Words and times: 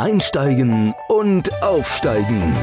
Einsteigen 0.00 0.94
und 1.08 1.62
Aufsteigen. 1.62 2.56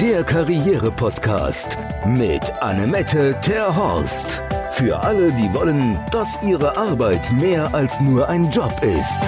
Der 0.00 0.24
Karriere-Podcast 0.24 1.78
mit 2.04 2.50
Annemette 2.54 3.38
Terhorst. 3.40 4.42
Für 4.72 4.98
alle, 4.98 5.30
die 5.34 5.54
wollen, 5.54 6.00
dass 6.10 6.36
ihre 6.42 6.76
Arbeit 6.76 7.30
mehr 7.30 7.72
als 7.72 8.00
nur 8.00 8.28
ein 8.28 8.50
Job 8.50 8.72
ist. 8.82 9.20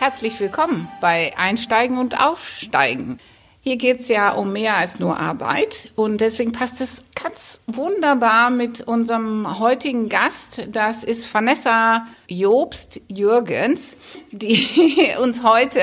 Herzlich 0.00 0.40
willkommen 0.40 0.88
bei 1.00 1.32
Einsteigen 1.36 1.98
und 1.98 2.20
Aufsteigen. 2.20 3.20
Hier 3.68 3.76
geht 3.76 4.00
es 4.00 4.08
ja 4.08 4.30
um 4.30 4.54
mehr 4.54 4.78
als 4.78 4.98
nur 4.98 5.20
Arbeit 5.20 5.92
und 5.94 6.22
deswegen 6.22 6.52
passt 6.52 6.80
es 6.80 7.02
ganz 7.22 7.60
wunderbar 7.66 8.48
mit 8.48 8.80
unserem 8.80 9.58
heutigen 9.58 10.08
Gast. 10.08 10.66
Das 10.72 11.04
ist 11.04 11.34
Vanessa 11.34 12.06
Jobst 12.28 13.02
Jürgens, 13.08 13.94
die 14.30 15.12
uns 15.22 15.42
heute 15.42 15.82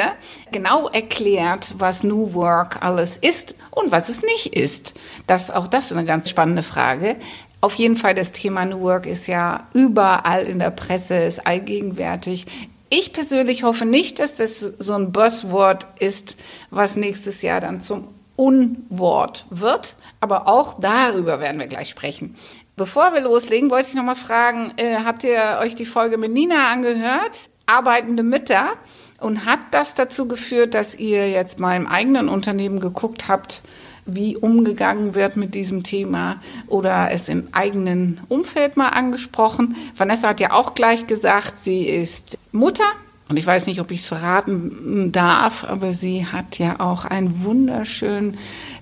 genau 0.52 0.90
erklärt, 0.90 1.76
was 1.77 2.03
New 2.03 2.34
Work 2.34 2.81
alles 2.81 3.17
ist 3.17 3.53
und 3.70 3.91
was 3.91 4.09
es 4.09 4.23
nicht 4.23 4.55
ist. 4.55 4.95
Das 5.27 5.52
auch 5.52 5.67
das 5.67 5.85
ist 5.85 5.91
eine 5.91 6.05
ganz 6.05 6.27
spannende 6.27 6.63
Frage. 6.63 7.17
Auf 7.62 7.76
jeden 7.76 7.98
Fall, 7.98 8.15
das 8.15 8.31
Thema 8.31 8.65
New 8.65 8.81
Work 8.81 9.05
ist 9.05 9.27
ja 9.27 9.67
überall 9.73 10.45
in 10.45 10.57
der 10.57 10.71
Presse, 10.71 11.17
ist 11.17 11.45
allgegenwärtig. 11.45 12.48
Ich 12.89 13.13
persönlich 13.13 13.63
hoffe 13.63 13.85
nicht, 13.85 14.20
dass 14.20 14.35
das 14.35 14.59
so 14.59 14.93
ein 14.93 15.12
Buzzword 15.12 15.88
ist, 15.99 16.38
was 16.70 16.95
nächstes 16.95 17.41
Jahr 17.41 17.59
dann 17.59 17.81
zum 17.81 18.07
Unwort 18.35 19.45
wird. 19.49 19.95
Aber 20.20 20.48
auch 20.48 20.80
darüber 20.80 21.40
werden 21.40 21.59
wir 21.59 21.67
gleich 21.67 21.90
sprechen. 21.90 22.35
Bevor 22.76 23.13
wir 23.13 23.21
loslegen, 23.21 23.71
wollte 23.71 23.90
ich 23.90 23.95
noch 23.95 24.03
mal 24.03 24.16
fragen, 24.16 24.73
äh, 24.77 24.98
habt 25.03 25.23
ihr 25.23 25.59
euch 25.62 25.76
die 25.76 25.85
Folge 25.85 26.17
mit 26.17 26.34
Nina 26.34 26.71
angehört? 26.71 27.49
Arbeitende 27.66 28.23
Mütter. 28.23 28.73
Und 29.20 29.45
hat 29.45 29.59
das 29.71 29.95
dazu 29.95 30.27
geführt, 30.27 30.73
dass 30.73 30.95
ihr 30.95 31.29
jetzt 31.29 31.57
mal 31.57 31.77
im 31.77 31.88
eigenen 31.88 32.27
Unternehmen 32.27 32.82
geguckt 32.82 33.29
habt, 33.29 33.62
wie 34.05 34.37
umgegangen 34.37 35.15
wird 35.15 35.35
mit 35.35 35.55
diesem 35.55 35.84
Thema 35.84 36.41
oder 36.67 37.09
es 37.11 37.27
im 37.29 37.48
eigenen 37.51 38.21
Umfeld 38.29 38.77
mal 38.77 38.89
angesprochen. 38.89 39.75
Vanessa 39.95 40.29
hat 40.29 40.39
ja 40.39 40.51
auch 40.51 40.75
gleich 40.75 41.07
gesagt, 41.07 41.57
sie 41.57 41.87
ist 41.87 42.37
Mutter. 42.51 42.85
Und 43.27 43.37
ich 43.37 43.48
weiß 43.48 43.65
nicht, 43.65 43.81
ob 43.81 43.89
ich 43.89 44.01
es 44.01 44.05
verraten 44.05 45.11
darf, 45.11 45.63
aber 45.63 45.93
sie 45.93 46.27
hat 46.27 46.59
ja 46.59 46.79
auch 46.79 47.05
einen 47.05 47.43
wunderschönen 47.43 48.37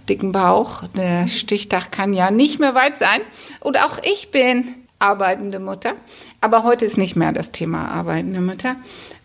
dicken 0.09 0.33
Bauch. 0.33 0.83
Der 0.97 1.29
Stichtag 1.29 1.93
kann 1.93 2.13
ja 2.13 2.29
nicht 2.29 2.59
mehr 2.59 2.75
weit 2.75 2.97
sein. 2.97 3.21
Und 3.61 3.79
auch 3.79 3.99
ich 4.03 4.31
bin 4.31 4.75
arbeitende 4.99 5.59
Mutter. 5.59 5.93
Aber 6.41 6.63
heute 6.63 6.83
ist 6.85 6.97
nicht 6.97 7.15
mehr 7.15 7.31
das 7.31 7.51
Thema 7.51 7.87
arbeitende 7.87 8.41
Mütter. 8.41 8.75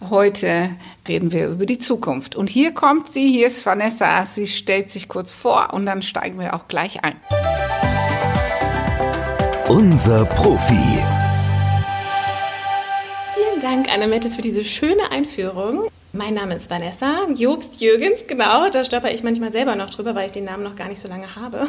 Heute 0.01 0.71
reden 1.09 1.33
wir 1.33 1.49
über 1.49 1.67
die 1.67 1.79
Zukunft. 1.79 2.37
Und 2.37 2.49
hier 2.49 2.73
kommt 2.73 3.09
sie, 3.09 3.29
hier 3.29 3.49
ist 3.49 3.67
Vanessa. 3.67 4.25
Sie 4.27 4.47
stellt 4.47 4.89
sich 4.89 5.09
kurz 5.09 5.33
vor 5.33 5.71
und 5.73 5.87
dann 5.87 6.03
steigen 6.03 6.39
wir 6.39 6.55
auch 6.55 6.69
gleich 6.69 7.03
ein. 7.03 7.17
Unser 9.69 10.25
Profi. 10.25 11.03
Vielen 13.35 13.61
Dank, 13.61 13.93
Annemette, 13.93 14.31
für 14.31 14.41
diese 14.41 14.65
schöne 14.65 15.11
Einführung. 15.11 15.89
Mein 16.13 16.35
Name 16.35 16.55
ist 16.55 16.71
Vanessa 16.71 17.27
Jobst 17.35 17.81
Jürgens, 17.81 18.27
genau. 18.29 18.71
Da 18.71 18.85
stolper 18.85 19.11
ich 19.11 19.25
manchmal 19.25 19.51
selber 19.51 19.75
noch 19.75 19.91
drüber, 19.91 20.15
weil 20.15 20.27
ich 20.27 20.33
den 20.33 20.45
Namen 20.45 20.63
noch 20.63 20.77
gar 20.77 20.89
nicht 20.89 21.01
so 21.01 21.09
lange 21.09 21.35
habe. 21.35 21.69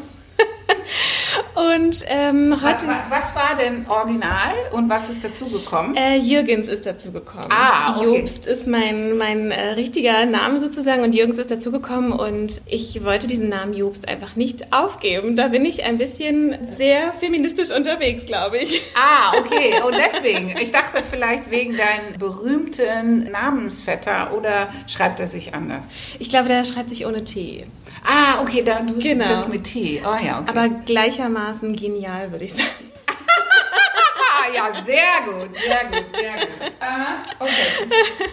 Und 1.55 2.05
ähm, 2.07 2.55
heute. 2.61 2.85
Was 3.09 3.35
war 3.35 3.55
denn 3.59 3.85
original 3.87 4.53
und 4.71 4.89
was 4.89 5.09
ist 5.09 5.23
dazugekommen? 5.23 5.95
Äh, 5.95 6.17
Jürgens 6.17 6.67
ist 6.67 6.85
dazugekommen. 6.85 7.47
Ah, 7.49 7.95
okay. 7.97 8.19
Jobst 8.19 8.45
ist 8.45 8.67
mein, 8.67 9.17
mein 9.17 9.51
äh, 9.51 9.69
richtiger 9.71 10.25
Name 10.25 10.59
sozusagen 10.59 11.03
und 11.03 11.13
Jürgens 11.13 11.37
ist 11.37 11.51
dazugekommen 11.51 12.11
und 12.11 12.61
ich 12.65 13.03
wollte 13.03 13.27
diesen 13.27 13.49
Namen 13.49 13.73
Jobst 13.73 14.07
einfach 14.07 14.35
nicht 14.35 14.71
aufgeben. 14.71 15.35
Da 15.35 15.47
bin 15.47 15.65
ich 15.65 15.83
ein 15.83 15.97
bisschen 15.97 16.57
sehr 16.77 17.13
feministisch 17.13 17.71
unterwegs, 17.75 18.25
glaube 18.25 18.57
ich. 18.57 18.81
Ah, 18.95 19.37
okay. 19.37 19.81
Und 19.85 19.95
deswegen. 19.95 20.55
Ich 20.61 20.71
dachte 20.71 21.03
vielleicht 21.09 21.49
wegen 21.51 21.75
deinem 21.77 22.17
berühmten 22.17 23.31
Namensvetter 23.31 24.33
oder 24.35 24.69
schreibt 24.87 25.19
er 25.19 25.27
sich 25.27 25.53
anders? 25.53 25.91
Ich 26.19 26.29
glaube, 26.29 26.47
der 26.47 26.63
schreibt 26.65 26.89
sich 26.89 27.05
ohne 27.05 27.23
T. 27.23 27.65
Ah, 28.05 28.41
okay, 28.41 28.63
da 28.63 28.79
du 28.79 28.95
genau. 28.95 29.27
bist 29.29 29.49
mit 29.49 29.63
T. 29.65 30.01
Oh 30.03 30.15
ja, 30.23 30.39
okay. 30.39 30.49
Aber 30.49 30.69
gleichermaßen 30.85 31.38
genial, 31.75 32.31
würde 32.31 32.45
ich 32.45 32.53
sagen. 32.53 32.69
ja, 34.53 34.71
sehr 34.85 35.21
gut, 35.25 35.57
sehr 35.57 35.85
gut, 35.85 36.05
sehr 36.19 36.37
gut. 36.39 36.73
Aha, 36.79 37.23
okay. 37.39 37.53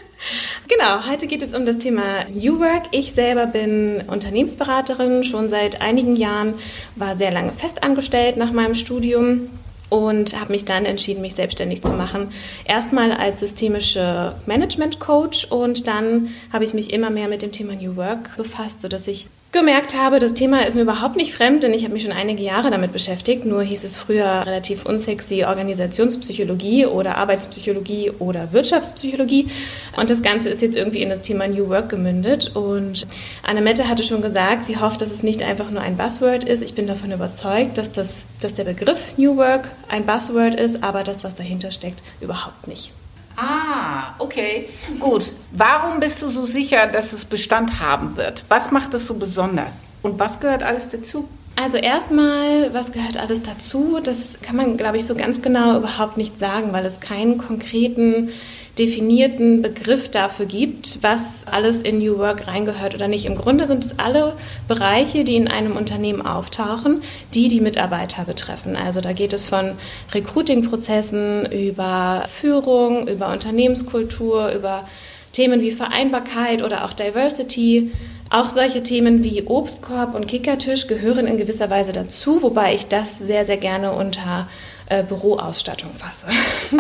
Genau, 0.68 1.06
heute 1.06 1.28
geht 1.28 1.42
es 1.42 1.54
um 1.54 1.64
das 1.64 1.78
Thema 1.78 2.24
New 2.28 2.58
Work. 2.58 2.86
Ich 2.90 3.12
selber 3.12 3.46
bin 3.46 4.02
Unternehmensberaterin 4.08 5.22
schon 5.22 5.48
seit 5.48 5.80
einigen 5.80 6.16
Jahren, 6.16 6.54
war 6.96 7.16
sehr 7.16 7.30
lange 7.30 7.52
festangestellt 7.52 8.36
nach 8.36 8.50
meinem 8.50 8.74
Studium 8.74 9.48
und 9.88 10.38
habe 10.38 10.52
mich 10.52 10.64
dann 10.64 10.84
entschieden, 10.84 11.22
mich 11.22 11.36
selbstständig 11.36 11.82
zu 11.82 11.92
machen. 11.92 12.32
Erstmal 12.64 13.12
als 13.12 13.40
systemische 13.40 14.34
Management 14.46 14.98
Coach 14.98 15.44
und 15.44 15.86
dann 15.86 16.30
habe 16.52 16.64
ich 16.64 16.74
mich 16.74 16.92
immer 16.92 17.10
mehr 17.10 17.28
mit 17.28 17.42
dem 17.42 17.52
Thema 17.52 17.74
New 17.74 17.94
Work 17.94 18.36
befasst, 18.36 18.82
sodass 18.82 19.06
ich 19.06 19.28
gemerkt 19.56 19.96
habe, 19.96 20.18
das 20.18 20.34
Thema 20.34 20.66
ist 20.66 20.74
mir 20.74 20.82
überhaupt 20.82 21.16
nicht 21.16 21.34
fremd, 21.34 21.62
denn 21.62 21.72
ich 21.72 21.84
habe 21.84 21.94
mich 21.94 22.02
schon 22.02 22.12
einige 22.12 22.42
Jahre 22.42 22.70
damit 22.70 22.92
beschäftigt. 22.92 23.46
Nur 23.46 23.62
hieß 23.62 23.84
es 23.84 23.96
früher 23.96 24.44
relativ 24.44 24.84
unsexy 24.84 25.44
Organisationspsychologie 25.44 26.86
oder 26.86 27.16
Arbeitspsychologie 27.16 28.12
oder 28.18 28.52
Wirtschaftspsychologie. 28.52 29.48
Und 29.96 30.10
das 30.10 30.22
Ganze 30.22 30.50
ist 30.50 30.60
jetzt 30.60 30.76
irgendwie 30.76 31.02
in 31.02 31.08
das 31.08 31.22
Thema 31.22 31.48
New 31.48 31.68
Work 31.68 31.88
gemündet. 31.88 32.54
Und 32.54 33.06
Annemette 33.42 33.88
hatte 33.88 34.02
schon 34.02 34.20
gesagt, 34.20 34.66
sie 34.66 34.78
hofft, 34.78 35.00
dass 35.00 35.10
es 35.10 35.22
nicht 35.22 35.42
einfach 35.42 35.70
nur 35.70 35.80
ein 35.80 35.96
Buzzword 35.96 36.44
ist. 36.44 36.62
Ich 36.62 36.74
bin 36.74 36.86
davon 36.86 37.10
überzeugt, 37.10 37.78
dass, 37.78 37.90
das, 37.90 38.24
dass 38.40 38.52
der 38.52 38.64
Begriff 38.64 39.00
New 39.16 39.36
Work 39.36 39.70
ein 39.88 40.04
Buzzword 40.04 40.54
ist, 40.54 40.84
aber 40.84 41.02
das, 41.02 41.24
was 41.24 41.34
dahinter 41.34 41.72
steckt, 41.72 42.02
überhaupt 42.20 42.68
nicht. 42.68 42.92
Ah, 43.36 44.14
okay. 44.18 44.68
Gut. 44.98 45.32
Warum 45.52 46.00
bist 46.00 46.22
du 46.22 46.28
so 46.28 46.44
sicher, 46.44 46.86
dass 46.86 47.12
es 47.12 47.24
Bestand 47.24 47.80
haben 47.80 48.16
wird? 48.16 48.44
Was 48.48 48.70
macht 48.70 48.94
es 48.94 49.06
so 49.06 49.14
besonders? 49.14 49.90
Und 50.02 50.18
was 50.18 50.40
gehört 50.40 50.62
alles 50.62 50.88
dazu? 50.88 51.28
Also 51.56 51.78
erstmal, 51.78 52.72
was 52.74 52.92
gehört 52.92 53.16
alles 53.16 53.42
dazu? 53.42 53.98
Das 54.02 54.40
kann 54.42 54.56
man, 54.56 54.76
glaube 54.76 54.98
ich, 54.98 55.06
so 55.06 55.14
ganz 55.14 55.40
genau 55.40 55.76
überhaupt 55.78 56.16
nicht 56.18 56.38
sagen, 56.38 56.72
weil 56.72 56.84
es 56.84 57.00
keinen 57.00 57.38
konkreten 57.38 58.30
definierten 58.78 59.62
Begriff 59.62 60.10
dafür 60.10 60.44
gibt, 60.44 61.02
was 61.02 61.46
alles 61.46 61.80
in 61.80 61.98
New 61.98 62.18
Work 62.18 62.46
reingehört 62.46 62.94
oder 62.94 63.08
nicht. 63.08 63.24
Im 63.24 63.36
Grunde 63.36 63.66
sind 63.66 63.84
es 63.84 63.98
alle 63.98 64.34
Bereiche, 64.68 65.24
die 65.24 65.36
in 65.36 65.48
einem 65.48 65.76
Unternehmen 65.76 66.20
auftauchen, 66.20 67.02
die 67.32 67.48
die 67.48 67.60
Mitarbeiter 67.60 68.24
betreffen. 68.24 68.76
Also 68.76 69.00
da 69.00 69.12
geht 69.12 69.32
es 69.32 69.44
von 69.44 69.72
Recruiting-Prozessen 70.12 71.46
über 71.50 72.24
Führung, 72.28 73.08
über 73.08 73.32
Unternehmenskultur, 73.32 74.52
über 74.52 74.86
Themen 75.32 75.62
wie 75.62 75.70
Vereinbarkeit 75.70 76.62
oder 76.62 76.84
auch 76.84 76.92
Diversity. 76.92 77.92
Auch 78.28 78.50
solche 78.50 78.82
Themen 78.82 79.24
wie 79.24 79.44
Obstkorb 79.44 80.14
und 80.14 80.26
Kickertisch 80.26 80.86
gehören 80.86 81.26
in 81.26 81.38
gewisser 81.38 81.70
Weise 81.70 81.92
dazu, 81.92 82.42
wobei 82.42 82.74
ich 82.74 82.86
das 82.86 83.18
sehr, 83.18 83.46
sehr 83.46 83.56
gerne 83.56 83.92
unter 83.92 84.48
äh, 84.86 85.02
Büroausstattung 85.02 85.90
fasse. 85.94 86.26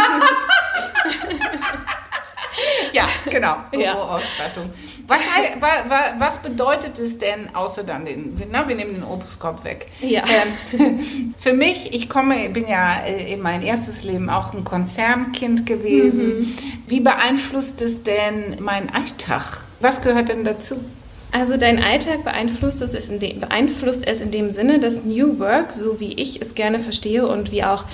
ja, 2.96 3.08
genau, 3.30 3.56
Büroausstattung. 3.70 4.70
Was, 5.06 5.20
was, 6.18 6.38
bedeutet 6.38 6.98
es 6.98 7.18
denn, 7.18 7.54
außer 7.54 7.84
dann 7.84 8.06
den, 8.06 8.40
na, 8.50 8.66
wir 8.66 8.74
nehmen 8.74 8.94
den 8.94 9.04
Obstkorb 9.04 9.62
weg. 9.64 9.86
Ja. 10.00 10.22
Ähm, 10.72 11.34
für 11.38 11.52
mich, 11.52 11.92
ich 11.92 12.08
komme, 12.08 12.48
bin 12.48 12.66
ja 12.66 13.00
äh, 13.00 13.32
in 13.32 13.40
mein 13.40 13.62
erstes 13.62 14.02
Leben 14.02 14.30
auch 14.30 14.54
ein 14.54 14.64
Konzernkind 14.64 15.66
gewesen. 15.66 16.40
Mhm. 16.40 16.58
Wie 16.86 17.00
beeinflusst 17.00 17.82
es 17.82 18.02
denn 18.02 18.56
meinen 18.60 18.88
Alltag? 18.90 19.62
Was 19.80 20.00
gehört 20.00 20.30
denn 20.30 20.44
dazu? 20.44 20.76
Also 21.32 21.56
dein 21.56 21.82
Alltag 21.82 22.24
beeinflusst 22.24 22.80
es, 22.80 23.08
dem, 23.18 23.40
beeinflusst 23.40 24.06
es 24.06 24.20
in 24.20 24.30
dem 24.30 24.54
Sinne, 24.54 24.78
dass 24.78 25.04
New 25.04 25.38
Work, 25.38 25.72
so 25.72 26.00
wie 26.00 26.14
ich 26.14 26.40
es 26.40 26.54
gerne 26.54 26.78
verstehe 26.78 27.26
und 27.26 27.52
wie 27.52 27.62
auch 27.62 27.84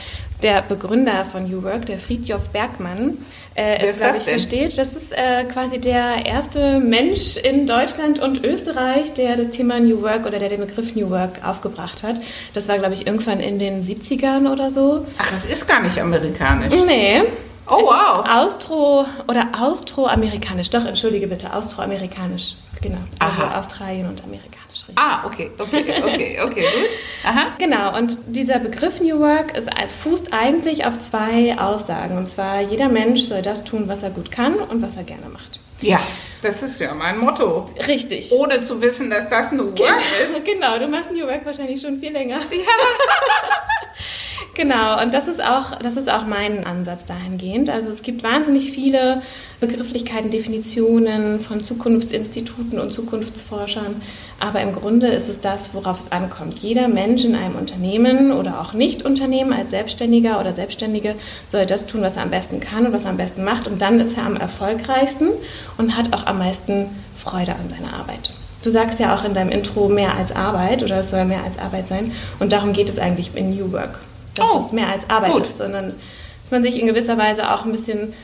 der 0.43 0.63
Begründer 0.63 1.25
von 1.25 1.45
New 1.45 1.63
Work, 1.63 1.87
der 1.87 1.99
Friedjof 1.99 2.49
Bergmann, 2.49 3.19
äh, 3.55 3.87
es, 3.87 3.99
glaube 3.99 4.17
ich, 4.17 4.25
denn? 4.25 4.33
versteht. 4.33 4.79
Das 4.79 4.95
ist 4.95 5.13
äh, 5.13 5.45
quasi 5.45 5.79
der 5.79 6.25
erste 6.25 6.81
Mensch 6.81 7.37
in 7.37 7.67
Deutschland 7.67 8.19
und 8.19 8.45
Österreich, 8.45 9.13
der 9.13 9.37
das 9.37 9.51
Thema 9.51 9.79
New 9.79 10.03
Work 10.03 10.27
oder 10.27 10.39
der 10.39 10.49
den 10.49 10.61
Begriff 10.61 10.95
New 10.95 11.11
Work 11.11 11.45
aufgebracht 11.45 12.03
hat. 12.03 12.17
Das 12.55 12.69
war, 12.69 12.79
glaube 12.79 12.95
ich, 12.95 13.07
irgendwann 13.07 13.41
in 13.41 13.59
den 13.59 13.83
70ern 13.83 14.51
oder 14.51 14.71
so. 14.71 15.07
Ach, 15.19 15.31
das 15.31 15.45
ist 15.45 15.69
gar 15.69 15.83
nicht 15.83 15.99
amerikanisch. 15.99 16.73
Nee. 16.87 17.23
Oh, 17.69 17.77
es 17.79 17.85
wow. 17.85 18.27
Austro- 18.29 19.07
oder 19.29 19.49
Austroamerikanisch. 19.61 20.71
Doch, 20.71 20.85
entschuldige 20.85 21.27
bitte, 21.27 21.53
Austroamerikanisch. 21.55 22.55
Genau. 22.83 22.99
Also 23.19 23.43
Aha. 23.43 23.61
Australien 23.61 24.09
und 24.09 24.23
Amerika. 24.25 24.59
Ah, 24.97 25.25
okay, 25.27 25.51
okay, 25.59 26.03
okay, 26.03 26.41
okay, 26.41 26.63
gut. 26.63 26.91
Aha. 27.25 27.53
Genau, 27.59 27.97
und 27.97 28.19
dieser 28.27 28.59
Begriff 28.59 29.01
New 29.01 29.21
Work 29.21 29.57
ist, 29.57 29.69
fußt 30.03 30.33
eigentlich 30.33 30.87
auf 30.87 30.99
zwei 30.99 31.57
Aussagen. 31.59 32.19
Und 32.19 32.29
zwar, 32.29 32.61
jeder 32.61 32.89
Mensch 32.89 33.23
soll 33.23 33.43
das 33.43 33.65
tun, 33.65 33.85
was 33.87 34.03
er 34.03 34.11
gut 34.11 34.31
kann 34.31 34.55
und 34.55 34.83
was 34.83 34.97
er 34.97 35.05
gerne 35.05 35.29
macht. 35.29 35.61
Ja. 35.81 36.01
Das 36.43 36.63
ist 36.63 36.81
ja 36.81 36.93
mein 36.95 37.19
Motto. 37.19 37.71
Richtig. 37.87 38.33
Ohne 38.33 38.63
zu 38.63 38.81
wissen, 38.81 39.11
dass 39.11 39.29
das 39.29 39.53
New 39.53 39.67
Work 39.67 39.79
ist. 39.79 40.45
Genau, 40.45 40.79
du 40.79 40.89
machst 40.89 41.13
New 41.13 41.27
Work 41.27 41.45
wahrscheinlich 41.45 41.81
schon 41.81 42.01
viel 42.01 42.13
länger. 42.13 42.39
Ja. 42.39 42.63
Genau, 44.55 45.01
und 45.01 45.15
das 45.15 45.29
ist 45.29 45.43
auch, 45.43 45.79
das 45.79 45.97
ist 45.97 46.11
auch 46.11 46.27
mein 46.27 46.67
Ansatz 46.67 47.07
dahingehend. 47.07 47.71
Also 47.71 47.91
es 47.91 48.03
gibt 48.03 48.23
wahnsinnig 48.23 48.73
viele 48.73 49.23
Begrifflichkeiten, 49.63 50.31
Definitionen 50.31 51.41
von 51.41 51.65
Zukunftsinstituten 51.65 52.79
und 52.79 52.93
Zukunftsforschern, 52.93 54.03
aber 54.39 54.61
im 54.61 54.75
Grunde 54.75 55.07
ist 55.07 55.31
es 55.31 55.41
das, 55.41 55.73
worauf 55.73 55.99
es 55.99 56.13
ankommt. 56.13 56.59
Jeder 56.59 56.89
Mensch 56.89 57.25
in 57.25 57.35
einem 57.35 57.57
Unternehmen 57.57 58.33
oder 58.33 58.61
auch 58.61 58.75
Nicht-Unternehmen 58.75 59.55
als 59.55 59.71
Selbstständiger 59.71 60.39
oder 60.41 60.53
Selbstständige 60.53 61.15
soll 61.49 61.65
das 61.65 61.87
tun, 61.87 62.03
was 62.03 62.17
er 62.17 62.25
am 62.25 62.31
besten 62.31 62.61
kann 62.61 62.85
und 62.85 62.93
was 62.93 63.05
er 63.05 63.11
am 63.11 63.17
besten 63.17 63.45
macht 63.45 63.67
und 63.67 63.81
dann 63.81 63.99
ist 64.01 64.19
er 64.19 64.27
am 64.27 64.37
erfolgreichsten 64.37 65.29
und 65.79 65.97
hat 65.97 66.13
auch 66.13 66.27
am 66.27 66.39
meisten 66.39 66.91
Freude 67.17 67.53
an 67.53 67.71
seiner 67.71 67.95
Arbeit. 67.95 68.35
Du 68.63 68.71
sagst 68.71 69.01
ja 69.01 69.17
auch 69.17 69.25
in 69.25 69.33
deinem 69.33 69.51
Intro 69.51 69.89
mehr 69.89 70.15
als 70.15 70.35
Arbeit 70.35 70.83
oder 70.83 70.99
es 70.99 71.11
soll 71.11 71.25
mehr 71.25 71.43
als 71.43 71.59
Arbeit 71.59 71.89
sein 71.89 72.13
und 72.39 72.53
darum 72.53 72.75
geht 72.75 72.91
es 72.91 72.99
eigentlich 72.99 73.31
in 73.35 73.57
New 73.57 73.73
Work 73.73 74.01
dass 74.35 74.49
oh, 74.51 74.63
es 74.65 74.73
mehr 74.73 74.89
als 74.89 75.09
Arbeit 75.09 75.33
gut. 75.33 75.43
ist, 75.43 75.59
sondern 75.59 75.95
dass 76.43 76.51
man 76.51 76.63
sich 76.63 76.81
in 76.81 76.87
gewisser 76.87 77.19
Weise 77.19 77.51
auch 77.51 77.65
ein 77.65 77.73
bisschen 77.73 78.15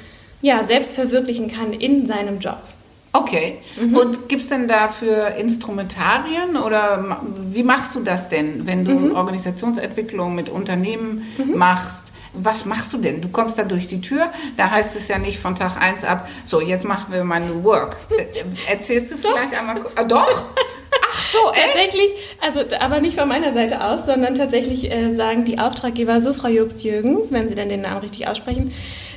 ja, 0.43 0.64
selbst 0.64 0.94
verwirklichen 0.94 1.50
kann 1.50 1.73
in 1.73 2.06
seinem 2.06 2.38
Job. 2.38 2.58
Okay. 3.12 3.58
Mhm. 3.81 3.96
Und 3.96 4.29
gibt 4.29 4.43
es 4.43 4.49
denn 4.49 4.69
dafür 4.69 5.35
Instrumentarien 5.37 6.56
oder 6.56 7.20
wie 7.50 7.62
machst 7.62 7.94
du 7.94 8.00
das 8.00 8.29
denn, 8.29 8.67
wenn 8.67 8.85
du 8.85 8.93
mhm. 8.93 9.17
Organisationsentwicklung 9.17 10.35
mit 10.35 10.49
Unternehmen 10.49 11.26
mhm. 11.38 11.56
machst? 11.56 12.12
Was 12.35 12.67
machst 12.67 12.93
du 12.93 12.99
denn? 12.99 13.23
Du 13.23 13.29
kommst 13.31 13.58
da 13.58 13.64
durch 13.64 13.87
die 13.87 14.00
Tür, 14.00 14.31
da 14.56 14.70
heißt 14.70 14.94
es 14.94 15.08
ja 15.08 15.19
nicht 15.19 15.38
von 15.38 15.56
Tag 15.56 15.81
1 15.81 16.05
ab, 16.05 16.29
so 16.44 16.61
jetzt 16.61 16.85
machen 16.85 17.12
wir 17.12 17.25
mal 17.25 17.40
New 17.40 17.64
Work. 17.64 17.96
Äh, 18.11 18.70
erzählst 18.70 19.11
du 19.11 19.17
vielleicht 19.17 19.52
doch. 19.52 19.58
einmal? 19.58 19.81
Ah, 19.96 20.05
doch? 20.05 20.44
so, 21.32 21.38
tatsächlich, 21.46 22.11
also 22.40 22.61
aber 22.79 23.00
nicht 23.00 23.19
von 23.19 23.29
meiner 23.29 23.52
Seite 23.55 23.82
aus, 23.82 24.05
sondern 24.05 24.35
tatsächlich 24.35 24.93
äh, 24.93 25.14
sagen 25.14 25.46
die 25.46 25.58
Auftraggeber 25.58 26.20
so, 26.20 26.35
Frau 26.35 26.49
Jobst-Jürgens, 26.49 27.32
wenn 27.32 27.49
Sie 27.49 27.55
denn 27.55 27.70
den 27.70 27.81
Namen 27.81 28.02
richtig 28.02 28.29
aussprechen, 28.29 28.73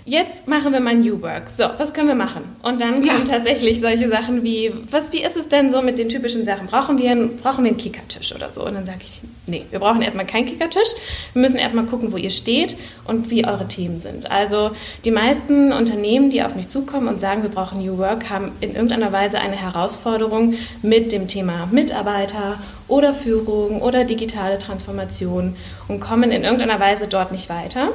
jetzt 0.05 0.47
machen 0.47 0.73
wir 0.73 0.79
mal 0.79 0.95
New 0.95 1.21
Work. 1.21 1.49
So, 1.49 1.65
was 1.77 1.93
können 1.93 2.07
wir 2.07 2.15
machen? 2.15 2.55
Und 2.63 2.81
dann 2.81 3.05
kommen 3.05 3.25
ja. 3.25 3.33
tatsächlich 3.35 3.79
solche 3.79 4.09
Sachen 4.09 4.43
wie, 4.43 4.71
was, 4.89 5.11
wie 5.13 5.21
ist 5.21 5.35
es 5.35 5.47
denn 5.47 5.71
so 5.71 5.81
mit 5.81 5.97
den 5.97 6.09
typischen 6.09 6.45
Sachen? 6.45 6.67
Brauchen 6.67 6.97
wir, 6.97 7.11
einen, 7.11 7.37
brauchen 7.37 7.63
wir 7.63 7.71
einen 7.71 7.77
Kickertisch 7.77 8.33
oder 8.33 8.51
so? 8.51 8.65
Und 8.65 8.73
dann 8.73 8.85
sage 8.85 8.99
ich, 9.03 9.21
nee, 9.47 9.65
wir 9.69 9.79
brauchen 9.79 10.01
erstmal 10.01 10.25
keinen 10.25 10.45
Kickertisch. 10.47 10.89
Wir 11.33 11.41
müssen 11.41 11.57
erstmal 11.57 11.85
gucken, 11.85 12.11
wo 12.11 12.17
ihr 12.17 12.31
steht 12.31 12.75
und 13.05 13.29
wie 13.29 13.45
eure 13.45 13.67
Themen 13.67 14.01
sind. 14.01 14.31
Also 14.31 14.71
die 15.05 15.11
meisten 15.11 15.71
Unternehmen, 15.71 16.29
die 16.29 16.43
auf 16.43 16.55
mich 16.55 16.69
zukommen 16.69 17.07
und 17.07 17.21
sagen, 17.21 17.43
wir 17.43 17.49
brauchen 17.49 17.83
New 17.83 17.97
Work, 17.97 18.29
haben 18.29 18.51
in 18.61 18.71
irgendeiner 18.71 19.11
Weise 19.11 19.39
eine 19.39 19.55
Herausforderung 19.55 20.55
mit 20.81 21.11
dem 21.11 21.27
Thema 21.27 21.67
Mitarbeiter 21.71 22.59
oder 22.87 23.13
Führung 23.13 23.81
oder 23.81 24.03
digitale 24.03 24.57
Transformation 24.57 25.55
und 25.87 25.99
kommen 25.99 26.31
in 26.31 26.43
irgendeiner 26.43 26.79
Weise 26.79 27.07
dort 27.07 27.31
nicht 27.31 27.49
weiter. 27.49 27.89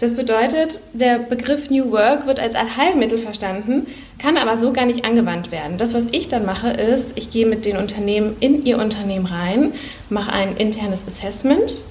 Das 0.00 0.14
bedeutet, 0.14 0.80
der 0.94 1.18
Begriff 1.18 1.68
New 1.68 1.92
Work 1.92 2.26
wird 2.26 2.40
als 2.40 2.54
Allheilmittel 2.54 3.18
verstanden, 3.18 3.86
kann 4.18 4.38
aber 4.38 4.56
so 4.56 4.72
gar 4.72 4.86
nicht 4.86 5.04
angewandt 5.04 5.52
werden. 5.52 5.76
Das, 5.76 5.92
was 5.92 6.04
ich 6.10 6.26
dann 6.28 6.46
mache, 6.46 6.70
ist, 6.70 7.18
ich 7.18 7.30
gehe 7.30 7.44
mit 7.44 7.66
den 7.66 7.76
Unternehmen 7.76 8.34
in 8.40 8.64
ihr 8.64 8.78
Unternehmen 8.78 9.26
rein, 9.26 9.74
mache 10.08 10.32
ein 10.32 10.56
internes 10.56 11.02
Assessment, 11.06 11.82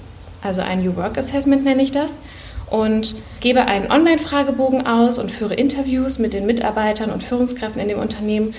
also 0.42 0.60
ein 0.60 0.82
New 0.82 0.96
Work 0.96 1.18
Assessment 1.18 1.62
nenne 1.62 1.82
ich 1.82 1.92
das, 1.92 2.10
und 2.70 3.16
gebe 3.40 3.66
einen 3.66 3.90
Online-Fragebogen 3.90 4.86
aus 4.86 5.18
und 5.18 5.30
führe 5.30 5.54
Interviews 5.54 6.18
mit 6.18 6.32
den 6.32 6.46
Mitarbeitern 6.46 7.10
und 7.10 7.22
Führungskräften 7.22 7.82
in 7.82 7.88
dem 7.88 7.98
Unternehmen, 7.98 8.54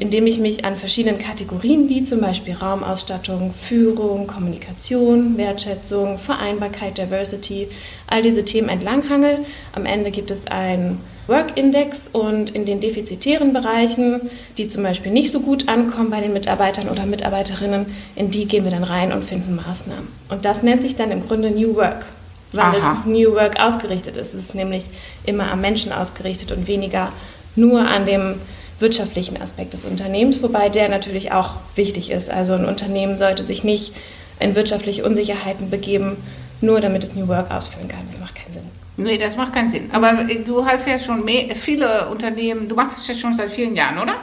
indem 0.00 0.26
ich 0.26 0.38
mich 0.38 0.64
an 0.64 0.76
verschiedenen 0.76 1.18
Kategorien 1.18 1.88
wie 1.88 2.02
zum 2.02 2.20
Beispiel 2.20 2.54
Raumausstattung, 2.54 3.54
Führung, 3.54 4.26
Kommunikation, 4.26 5.36
Wertschätzung, 5.36 6.18
Vereinbarkeit, 6.18 6.98
Diversity, 6.98 7.68
all 8.08 8.22
diese 8.22 8.44
Themen 8.44 8.68
entlanghangel. 8.68 9.38
Am 9.72 9.86
Ende 9.86 10.10
gibt 10.10 10.30
es 10.30 10.46
ein 10.48 10.98
Work-Index 11.28 12.08
und 12.08 12.50
in 12.50 12.66
den 12.66 12.80
defizitären 12.80 13.52
Bereichen, 13.52 14.30
die 14.58 14.68
zum 14.68 14.82
Beispiel 14.82 15.12
nicht 15.12 15.32
so 15.32 15.40
gut 15.40 15.68
ankommen 15.68 16.10
bei 16.10 16.20
den 16.20 16.32
Mitarbeitern 16.32 16.88
oder 16.88 17.04
Mitarbeiterinnen, 17.04 17.86
in 18.14 18.30
die 18.30 18.46
gehen 18.46 18.64
wir 18.64 18.70
dann 18.70 18.84
rein 18.84 19.12
und 19.12 19.24
finden 19.24 19.56
Maßnahmen. 19.56 20.06
Und 20.28 20.44
das 20.44 20.62
nennt 20.62 20.82
sich 20.82 20.94
dann 20.94 21.10
im 21.10 21.26
Grunde 21.26 21.50
New 21.50 21.74
Work 21.74 22.06
weil 22.52 22.64
Aha. 22.64 23.02
es 23.04 23.06
New 23.06 23.34
Work 23.34 23.60
ausgerichtet 23.60 24.16
ist. 24.16 24.34
Es 24.34 24.44
ist 24.44 24.54
nämlich 24.54 24.86
immer 25.24 25.50
am 25.50 25.60
Menschen 25.60 25.92
ausgerichtet 25.92 26.52
und 26.52 26.66
weniger 26.66 27.12
nur 27.54 27.80
an 27.80 28.06
dem 28.06 28.34
wirtschaftlichen 28.78 29.40
Aspekt 29.40 29.72
des 29.72 29.84
Unternehmens, 29.84 30.42
wobei 30.42 30.68
der 30.68 30.88
natürlich 30.88 31.32
auch 31.32 31.52
wichtig 31.74 32.10
ist. 32.10 32.30
Also 32.30 32.52
ein 32.52 32.66
Unternehmen 32.66 33.18
sollte 33.18 33.42
sich 33.42 33.64
nicht 33.64 33.94
in 34.38 34.54
wirtschaftliche 34.54 35.04
Unsicherheiten 35.04 35.70
begeben, 35.70 36.16
nur 36.60 36.80
damit 36.80 37.04
es 37.04 37.14
New 37.14 37.28
Work 37.28 37.50
ausführen 37.50 37.88
kann. 37.88 38.00
Das 38.10 38.20
macht 38.20 38.34
keinen 38.34 38.52
Sinn. 38.52 38.62
Nee, 38.98 39.18
das 39.18 39.36
macht 39.36 39.52
keinen 39.52 39.68
Sinn. 39.68 39.90
Aber 39.92 40.24
du 40.44 40.64
hast 40.64 40.86
ja 40.86 40.98
schon 40.98 41.24
mehr, 41.24 41.54
viele 41.54 42.08
Unternehmen, 42.08 42.68
du 42.68 42.74
machst 42.74 42.98
es 42.98 43.06
ja 43.06 43.14
schon 43.14 43.34
seit 43.34 43.50
vielen 43.50 43.74
Jahren, 43.74 43.98
oder? 43.98 44.14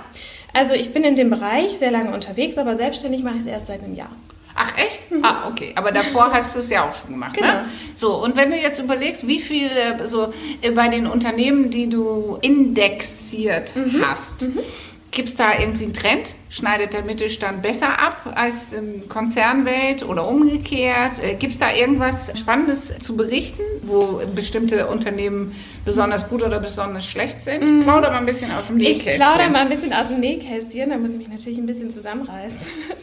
Also 0.54 0.74
ich 0.74 0.94
bin 0.94 1.04
in 1.04 1.16
dem 1.16 1.30
Bereich 1.30 1.78
sehr 1.80 1.92
lange 1.92 2.12
unterwegs, 2.12 2.58
aber 2.58 2.76
selbstständig 2.76 3.24
mache 3.24 3.36
ich 3.36 3.42
es 3.42 3.48
erst 3.48 3.68
seit 3.68 3.84
einem 3.84 3.96
Jahr. 3.96 4.12
Ach 4.56 4.78
echt? 4.78 5.12
Mhm. 5.12 5.24
Ah, 5.24 5.48
okay. 5.50 5.74
Aber 5.76 5.92
davor 5.92 6.32
hast 6.32 6.56
du 6.56 6.60
es 6.60 6.70
ja 6.70 6.88
auch 6.88 6.94
schon 6.94 7.12
gemacht. 7.12 7.36
Ne? 7.36 7.42
Genau. 7.42 7.54
Ne? 7.54 7.70
So, 7.96 8.24
und 8.24 8.36
wenn 8.36 8.52
du 8.52 8.58
jetzt 8.58 8.80
überlegst, 8.80 9.28
wie 9.28 9.40
viel 9.40 9.70
so 10.06 10.34
äh, 10.62 10.72
bei 10.72 10.88
den 10.90 11.08
Unternehmen, 11.08 11.72
die 11.72 11.90
du 11.90 12.38
indexiert 12.42 13.76
mhm. 13.76 14.04
hast, 14.06 14.44
mhm. 14.44 14.60
gibt 15.12 15.30
es 15.30 15.36
da 15.36 15.60
irgendwie 15.60 15.86
einen 15.86 15.94
Trend? 15.94 16.34
Schneidet 16.54 16.94
der 16.94 17.02
Mittelstand 17.02 17.64
besser 17.64 18.00
ab 18.00 18.32
als 18.36 18.74
im 18.74 19.10
Konzernwelt 19.10 20.04
oder 20.04 20.28
umgekehrt? 20.28 21.14
Äh, 21.20 21.34
gibt 21.34 21.54
es 21.54 21.60
da 21.60 21.74
irgendwas 21.74 22.32
Spannendes 22.40 22.94
zu 23.00 23.18
berichten, 23.18 23.64
wo 23.82 24.22
bestimmte 24.36 24.86
Unternehmen 24.86 25.56
besonders 25.84 26.30
gut 26.30 26.44
oder 26.44 26.60
besonders 26.60 27.08
schlecht 27.08 27.42
sind? 27.42 27.64
Mhm. 27.64 27.82
Plauder 27.82 28.12
mal 28.12 28.20
ein 28.20 28.28
bisschen 28.28 28.52
aus 28.52 28.68
dem 28.68 28.78
Nähkästchen. 28.78 29.14
Ich 29.14 29.18
plaudere 29.18 29.50
mal 29.50 29.62
ein 29.62 29.70
bisschen 29.70 29.94
aus 29.94 30.10
dem 30.10 30.20
Nähkästchen, 30.20 30.92
da 30.92 30.98
muss 31.00 31.14
ich 31.14 31.18
mich 31.18 31.28
natürlich 31.28 31.58
ein 31.58 31.66
bisschen 31.66 31.90
zusammenreißen. 31.90 32.62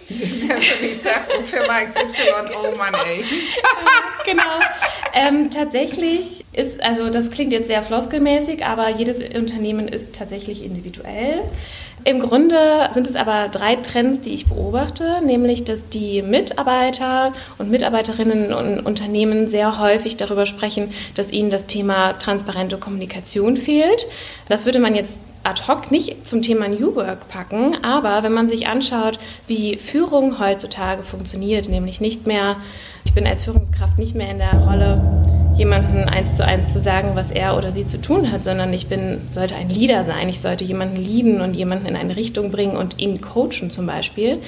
Das 0.08 0.20
ich 0.20 0.99
sage, 0.99 1.44
Firma 1.44 1.85
XY, 1.85 2.55
oh 2.56 2.76
Mann, 2.76 2.94
ey. 3.05 3.25
genau. 4.25 4.61
Ähm, 5.12 5.50
tatsächlich 5.50 6.44
ist, 6.52 6.81
also 6.85 7.11
das 7.11 7.32
klingt 7.32 7.52
jetzt 7.52 7.67
sehr 7.67 7.82
floskelmäßig, 7.82 8.64
aber 8.64 8.91
jedes 8.91 9.19
Unternehmen 9.37 9.88
ist 9.88 10.14
tatsächlich 10.14 10.64
individuell. 10.64 11.42
Im 12.04 12.19
Grunde 12.19 12.57
sind 12.95 13.07
es 13.07 13.14
aber 13.14 13.49
drei 13.49 13.76
Trends, 13.76 14.23
die 14.23 14.30
ich 14.30 14.47
beobachte, 14.47 15.21
nämlich 15.25 15.64
dass 15.64 15.88
die 15.90 16.23
Mitarbeiter 16.23 17.33
und 17.59 17.71
Mitarbeiterinnen 17.71 18.54
und 18.54 18.80
Unternehmen 18.80 19.49
sehr 19.49 19.78
häufig 19.78 20.16
darüber 20.16 20.47
sprechen, 20.47 20.92
dass 21.14 21.30
ihnen 21.30 21.50
das 21.50 21.66
Thema 21.66 22.14
transparente 22.14 22.78
Kommunikation 22.78 23.59
fehlt. 23.59 24.07
Das 24.49 24.64
würde 24.64 24.78
man 24.78 24.95
jetzt 24.95 25.19
ad 25.45 25.62
hoc 25.69 25.90
nicht 25.90 26.26
zum 26.26 26.40
Thema 26.40 26.69
New 26.69 26.95
Work 26.95 27.28
packen, 27.28 27.85
aber 27.85 28.23
wenn 28.23 28.33
man 28.33 28.49
sich 28.49 28.66
anschaut, 28.66 29.19
wie 29.47 29.76
Führung 29.76 30.38
heutzutage 30.38 31.02
funktioniert, 31.02 31.69
nämlich 31.69 32.00
nicht 32.00 32.26
mehr, 32.26 32.57
ich 33.04 33.12
bin 33.12 33.26
als 33.26 33.42
Führungskraft 33.42 33.99
nicht 33.99 34.14
mehr 34.14 34.30
in 34.30 34.38
der 34.38 34.54
Rolle, 34.54 35.39
jemanden 35.61 36.09
eins 36.09 36.37
zu 36.37 36.45
eins 36.45 36.73
zu 36.73 36.81
sagen, 36.81 37.11
was 37.14 37.31
er 37.31 37.55
oder 37.55 37.71
sie 37.71 37.87
zu 37.87 38.00
tun 38.00 38.33
hat, 38.33 38.43
sondern 38.43 38.73
ich 38.73 38.87
bin, 38.87 39.21
sollte 39.31 39.55
ein 39.57 39.69
Leader 39.69 40.05
sein, 40.05 40.31
ich 40.31 40.40
sollte 40.40 40.64
jemanden 40.64 40.97
lieben 40.97 41.43
und 41.43 41.52
jemanden 41.52 41.87
in 41.87 41.97
eine 41.97 42.17
Richtung 42.17 42.50
bringen 42.50 42.76
und 42.76 42.99
ihn 42.99 43.21
coachen 43.21 43.71
zum 43.71 43.87
Beispiel, 43.87 44.38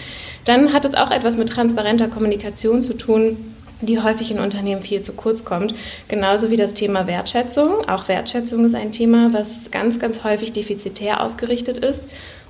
dann 0.47 0.73
hat 0.73 0.87
es 0.87 0.95
auch 0.95 1.11
etwas 1.11 1.37
mit 1.37 1.51
transparenter 1.51 2.09
Kommunikation 2.09 2.83
zu 2.83 2.95
tun, 2.95 3.37
die 3.83 4.01
häufig 4.01 4.31
in 4.31 4.39
Unternehmen 4.39 4.81
viel 4.81 5.03
zu 5.03 5.13
kurz 5.13 5.45
kommt. 5.45 5.75
Genauso 6.09 6.51
wie 6.51 6.57
das 6.57 6.73
Thema 6.73 7.07
Wertschätzung. 7.07 7.87
Auch 7.89 8.09
Wertschätzung 8.09 8.65
ist 8.65 8.75
ein 8.75 8.93
Thema, 8.93 9.35
was 9.35 9.71
ganz, 9.71 9.99
ganz 9.99 10.25
häufig 10.25 10.53
defizitär 10.53 11.21
ausgerichtet 11.21 11.79
ist 11.79 12.05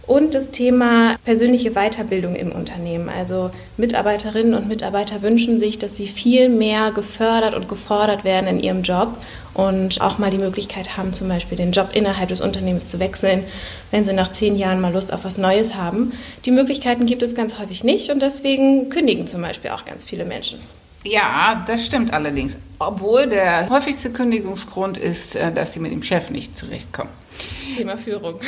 und 0.07 0.35
das 0.35 0.51
Thema 0.51 1.17
persönliche 1.25 1.73
Weiterbildung 1.73 2.35
im 2.35 2.53
Unternehmen. 2.53 3.09
Also 3.09 3.51
Mitarbeiterinnen 3.77 4.55
und 4.55 4.69
Mitarbeiter 4.69 5.23
wünschen 5.23 5.59
sich, 5.59 5.79
dass 5.79 5.97
sie 5.97 6.09
viel 6.09 6.49
mehr 6.49 6.91
gefördert 6.91 7.55
und 7.55 7.69
gefordert 7.69 8.25
werden 8.25 8.47
in 8.49 8.61
ihrem 8.61 8.83
Job 8.83 9.17
und 9.55 10.01
auch 10.01 10.19
mal 10.19 10.31
die 10.31 10.39
Möglichkeit 10.39 10.97
haben, 10.97 11.13
zum 11.15 11.29
Beispiel 11.29 11.57
den 11.57 11.73
Job 11.73 11.91
innerhalb 11.93 12.29
des 12.31 12.41
Unternehmens 12.41 12.89
zu 12.89 12.99
wechseln, 12.99 13.45
wenn 13.91 14.05
sie 14.05 14.13
nach 14.13 14.33
zehn 14.33 14.57
Jahren 14.57 14.81
mal 14.81 14.93
Lust 14.93 15.13
auf 15.13 15.25
was 15.25 15.39
Neues 15.39 15.75
haben. 15.75 16.13
Die 16.45 16.51
Möglichkeiten 16.51 17.07
gibt 17.07 17.23
es 17.23 17.35
ganz 17.35 17.59
häufig 17.59 17.85
nicht 17.85 18.11
und 18.11 18.21
deswegen 18.21 18.89
kündigen 18.89 19.27
zum 19.27 19.43
Beispiel 19.43 19.71
auch 19.71 19.85
ganz 19.85 20.05
viele 20.05 20.25
Menschen. 20.25 20.59
Ja, 21.05 21.65
das 21.67 21.85
stimmt 21.85 22.13
allerdings. 22.13 22.57
Obwohl 22.79 23.29
der 23.29 23.69
häufigste 23.69 24.11
Kündigungsgrund 24.11 24.99
ist, 24.99 25.35
äh, 25.35 25.53
dass 25.53 25.73
sie 25.73 25.81
mit 25.81 25.93
dem 25.93 26.03
Chef 26.03 26.31
nicht 26.31 26.57
zurechtkommen. 26.57 27.11
Thema 27.77 27.97
Führung. 27.97 28.41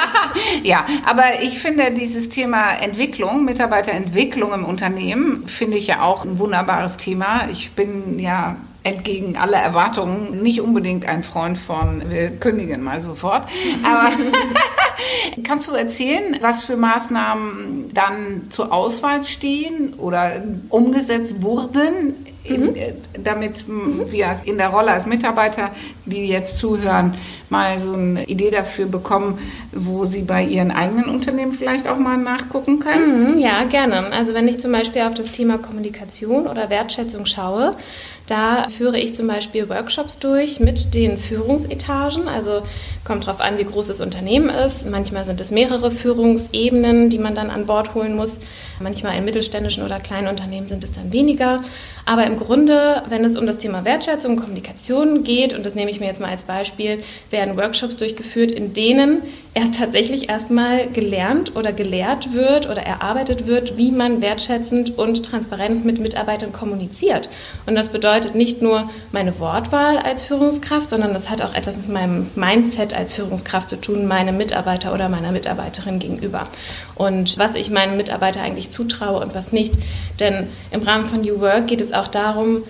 ja, 0.62 0.86
aber 1.04 1.42
ich 1.42 1.58
finde 1.58 1.90
dieses 1.92 2.28
Thema 2.28 2.72
Entwicklung, 2.80 3.44
Mitarbeiterentwicklung 3.44 4.52
im 4.52 4.64
Unternehmen, 4.64 5.46
finde 5.46 5.76
ich 5.76 5.88
ja 5.88 6.02
auch 6.02 6.24
ein 6.24 6.38
wunderbares 6.38 6.96
Thema. 6.96 7.48
Ich 7.52 7.72
bin 7.72 8.18
ja 8.18 8.56
entgegen 8.84 9.36
aller 9.36 9.58
Erwartungen 9.58 10.42
nicht 10.42 10.60
unbedingt 10.60 11.06
ein 11.06 11.22
Freund 11.22 11.56
von, 11.56 12.02
wir 12.10 12.30
kündigen 12.30 12.82
mal 12.82 13.00
sofort. 13.00 13.46
Aber 13.84 14.10
Kannst 15.44 15.68
du 15.68 15.72
erzählen, 15.72 16.36
was 16.40 16.64
für 16.64 16.76
Maßnahmen 16.76 17.90
dann 17.92 18.50
zur 18.50 18.72
Auswahl 18.72 19.24
stehen 19.24 19.94
oder 19.94 20.42
umgesetzt 20.68 21.42
wurden 21.42 22.14
in, 22.44 22.74
äh, 22.74 22.94
damit 23.22 23.68
mhm. 23.68 24.10
wir 24.10 24.34
in 24.44 24.58
der 24.58 24.68
Rolle 24.68 24.90
als 24.90 25.06
Mitarbeiter, 25.06 25.70
die 26.06 26.26
jetzt 26.26 26.58
zuhören, 26.58 27.14
mal 27.48 27.78
so 27.78 27.92
eine 27.92 28.24
Idee 28.24 28.50
dafür 28.50 28.86
bekommen, 28.86 29.38
wo 29.72 30.04
sie 30.04 30.22
bei 30.22 30.42
ihren 30.42 30.70
eigenen 30.70 31.04
Unternehmen 31.04 31.52
vielleicht 31.52 31.86
auch 31.88 31.98
mal 31.98 32.16
nachgucken 32.16 32.80
können? 32.80 33.34
Mhm, 33.34 33.38
ja, 33.38 33.64
gerne. 33.64 34.12
Also 34.12 34.34
wenn 34.34 34.48
ich 34.48 34.58
zum 34.58 34.72
Beispiel 34.72 35.02
auf 35.02 35.14
das 35.14 35.30
Thema 35.30 35.58
Kommunikation 35.58 36.46
oder 36.46 36.70
Wertschätzung 36.70 37.26
schaue, 37.26 37.76
da 38.26 38.68
führe 38.68 38.98
ich 38.98 39.14
zum 39.14 39.26
Beispiel 39.26 39.68
Workshops 39.68 40.18
durch 40.18 40.60
mit 40.60 40.94
den 40.94 41.18
Führungsetagen. 41.18 42.28
Also 42.28 42.62
kommt 43.04 43.26
darauf 43.26 43.40
an, 43.40 43.58
wie 43.58 43.64
groß 43.64 43.88
das 43.88 44.00
Unternehmen 44.00 44.48
ist. 44.48 44.86
Manchmal 44.86 45.24
sind 45.24 45.40
es 45.40 45.50
mehrere 45.50 45.90
Führungsebenen, 45.90 47.10
die 47.10 47.18
man 47.18 47.34
dann 47.34 47.50
an 47.50 47.66
Bord 47.66 47.94
holen 47.94 48.14
muss. 48.14 48.38
Manchmal 48.80 49.16
in 49.16 49.24
mittelständischen 49.24 49.84
oder 49.84 49.98
kleinen 49.98 50.28
Unternehmen 50.28 50.68
sind 50.68 50.84
es 50.84 50.92
dann 50.92 51.12
weniger. 51.12 51.62
Aber 52.04 52.26
im 52.26 52.36
Grunde, 52.36 53.02
wenn 53.08 53.24
es 53.24 53.36
um 53.36 53.46
das 53.46 53.58
Thema 53.58 53.84
Wertschätzung 53.84 54.32
und 54.32 54.40
Kommunikation 54.40 55.24
geht, 55.24 55.54
und 55.54 55.66
das 55.66 55.74
nehme 55.74 55.90
ich 55.90 56.00
mir 56.00 56.06
jetzt 56.06 56.20
mal 56.20 56.30
als 56.30 56.44
Beispiel, 56.44 57.02
werden 57.30 57.56
Workshops 57.56 57.96
durchgeführt, 57.96 58.50
in 58.50 58.72
denen 58.72 59.22
er 59.54 59.70
tatsächlich 59.70 60.30
erstmal 60.30 60.86
gelernt 60.88 61.54
oder 61.56 61.72
gelehrt 61.72 62.32
wird 62.32 62.70
oder 62.70 62.82
erarbeitet 62.82 63.46
wird, 63.46 63.76
wie 63.76 63.90
man 63.90 64.22
wertschätzend 64.22 64.96
und 64.96 65.26
transparent 65.26 65.84
mit 65.84 65.98
Mitarbeitern 65.98 66.52
kommuniziert. 66.52 67.28
Und 67.66 67.74
das 67.74 67.88
bedeutet 67.88 68.34
nicht 68.34 68.62
nur 68.62 68.88
meine 69.12 69.38
Wortwahl 69.38 69.98
als 69.98 70.22
Führungskraft, 70.22 70.88
sondern 70.88 71.12
das 71.12 71.28
hat 71.28 71.42
auch 71.42 71.52
etwas 71.52 71.76
mit 71.76 71.90
meinem 71.90 72.30
Mindset 72.34 72.94
als 72.94 73.12
Führungskraft 73.12 73.68
zu 73.68 73.76
tun, 73.76 74.06
meinem 74.06 74.38
Mitarbeiter 74.38 74.94
oder 74.94 75.10
meiner 75.10 75.32
Mitarbeiterin 75.32 75.98
gegenüber. 75.98 76.48
Und 76.94 77.38
was 77.38 77.54
ich 77.54 77.70
meinem 77.70 77.98
Mitarbeiter 77.98 78.40
eigentlich 78.40 78.70
zutraue 78.70 79.20
und 79.20 79.34
was 79.34 79.52
nicht. 79.52 79.74
Denn 80.18 80.48
im 80.70 80.82
Rahmen 80.82 81.06
von 81.06 81.20
New 81.20 81.40
Work 81.40 81.66
geht 81.66 81.82
es 81.82 81.92
auch 81.92 82.08
darum, 82.08 82.62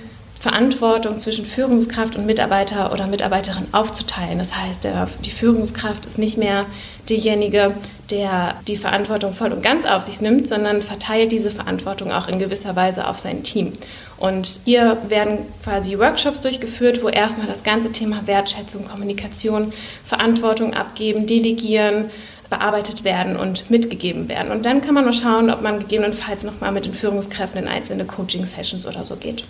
Verantwortung 0.42 1.20
zwischen 1.20 1.46
Führungskraft 1.46 2.16
und 2.16 2.26
Mitarbeiter 2.26 2.92
oder 2.92 3.06
Mitarbeiterin 3.06 3.68
aufzuteilen. 3.70 4.40
Das 4.40 4.56
heißt, 4.56 4.82
der, 4.82 5.06
die 5.24 5.30
Führungskraft 5.30 6.04
ist 6.04 6.18
nicht 6.18 6.36
mehr 6.36 6.66
derjenige, 7.08 7.72
der 8.10 8.56
die 8.66 8.76
Verantwortung 8.76 9.34
voll 9.34 9.52
und 9.52 9.62
ganz 9.62 9.86
auf 9.86 10.02
sich 10.02 10.20
nimmt, 10.20 10.48
sondern 10.48 10.82
verteilt 10.82 11.30
diese 11.30 11.52
Verantwortung 11.52 12.10
auch 12.10 12.26
in 12.26 12.40
gewisser 12.40 12.74
Weise 12.74 13.06
auf 13.06 13.20
sein 13.20 13.44
Team. 13.44 13.74
Und 14.18 14.58
hier 14.64 14.98
werden 15.08 15.46
quasi 15.62 15.96
Workshops 15.96 16.40
durchgeführt, 16.40 17.04
wo 17.04 17.08
erstmal 17.08 17.46
das 17.46 17.62
ganze 17.62 17.92
Thema 17.92 18.26
Wertschätzung, 18.26 18.84
Kommunikation, 18.84 19.72
Verantwortung 20.04 20.74
abgeben, 20.74 21.28
delegieren, 21.28 22.10
bearbeitet 22.50 23.04
werden 23.04 23.36
und 23.36 23.70
mitgegeben 23.70 24.28
werden. 24.28 24.50
Und 24.50 24.66
dann 24.66 24.82
kann 24.82 24.94
man 24.94 25.04
mal 25.04 25.12
schauen, 25.12 25.50
ob 25.50 25.62
man 25.62 25.78
gegebenenfalls 25.78 26.42
nochmal 26.42 26.72
mit 26.72 26.84
den 26.84 26.94
Führungskräften 26.94 27.62
in 27.62 27.68
einzelne 27.68 28.04
Coaching-Sessions 28.06 28.86
oder 28.86 29.04
so 29.04 29.14
geht 29.14 29.44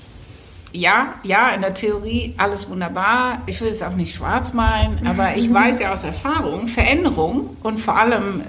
ja, 0.72 1.14
ja, 1.22 1.50
in 1.50 1.60
der 1.60 1.74
Theorie 1.74 2.34
alles 2.36 2.68
wunderbar. 2.68 3.42
Ich 3.46 3.60
will 3.60 3.68
es 3.68 3.82
auch 3.82 3.94
nicht 3.94 4.14
schwarz 4.14 4.52
malen, 4.52 5.06
aber 5.06 5.36
ich 5.36 5.52
weiß 5.54 5.80
ja 5.80 5.92
aus 5.92 6.02
Erfahrung, 6.02 6.68
Veränderung 6.68 7.56
und 7.62 7.78
vor 7.78 7.96
allem, 7.96 8.42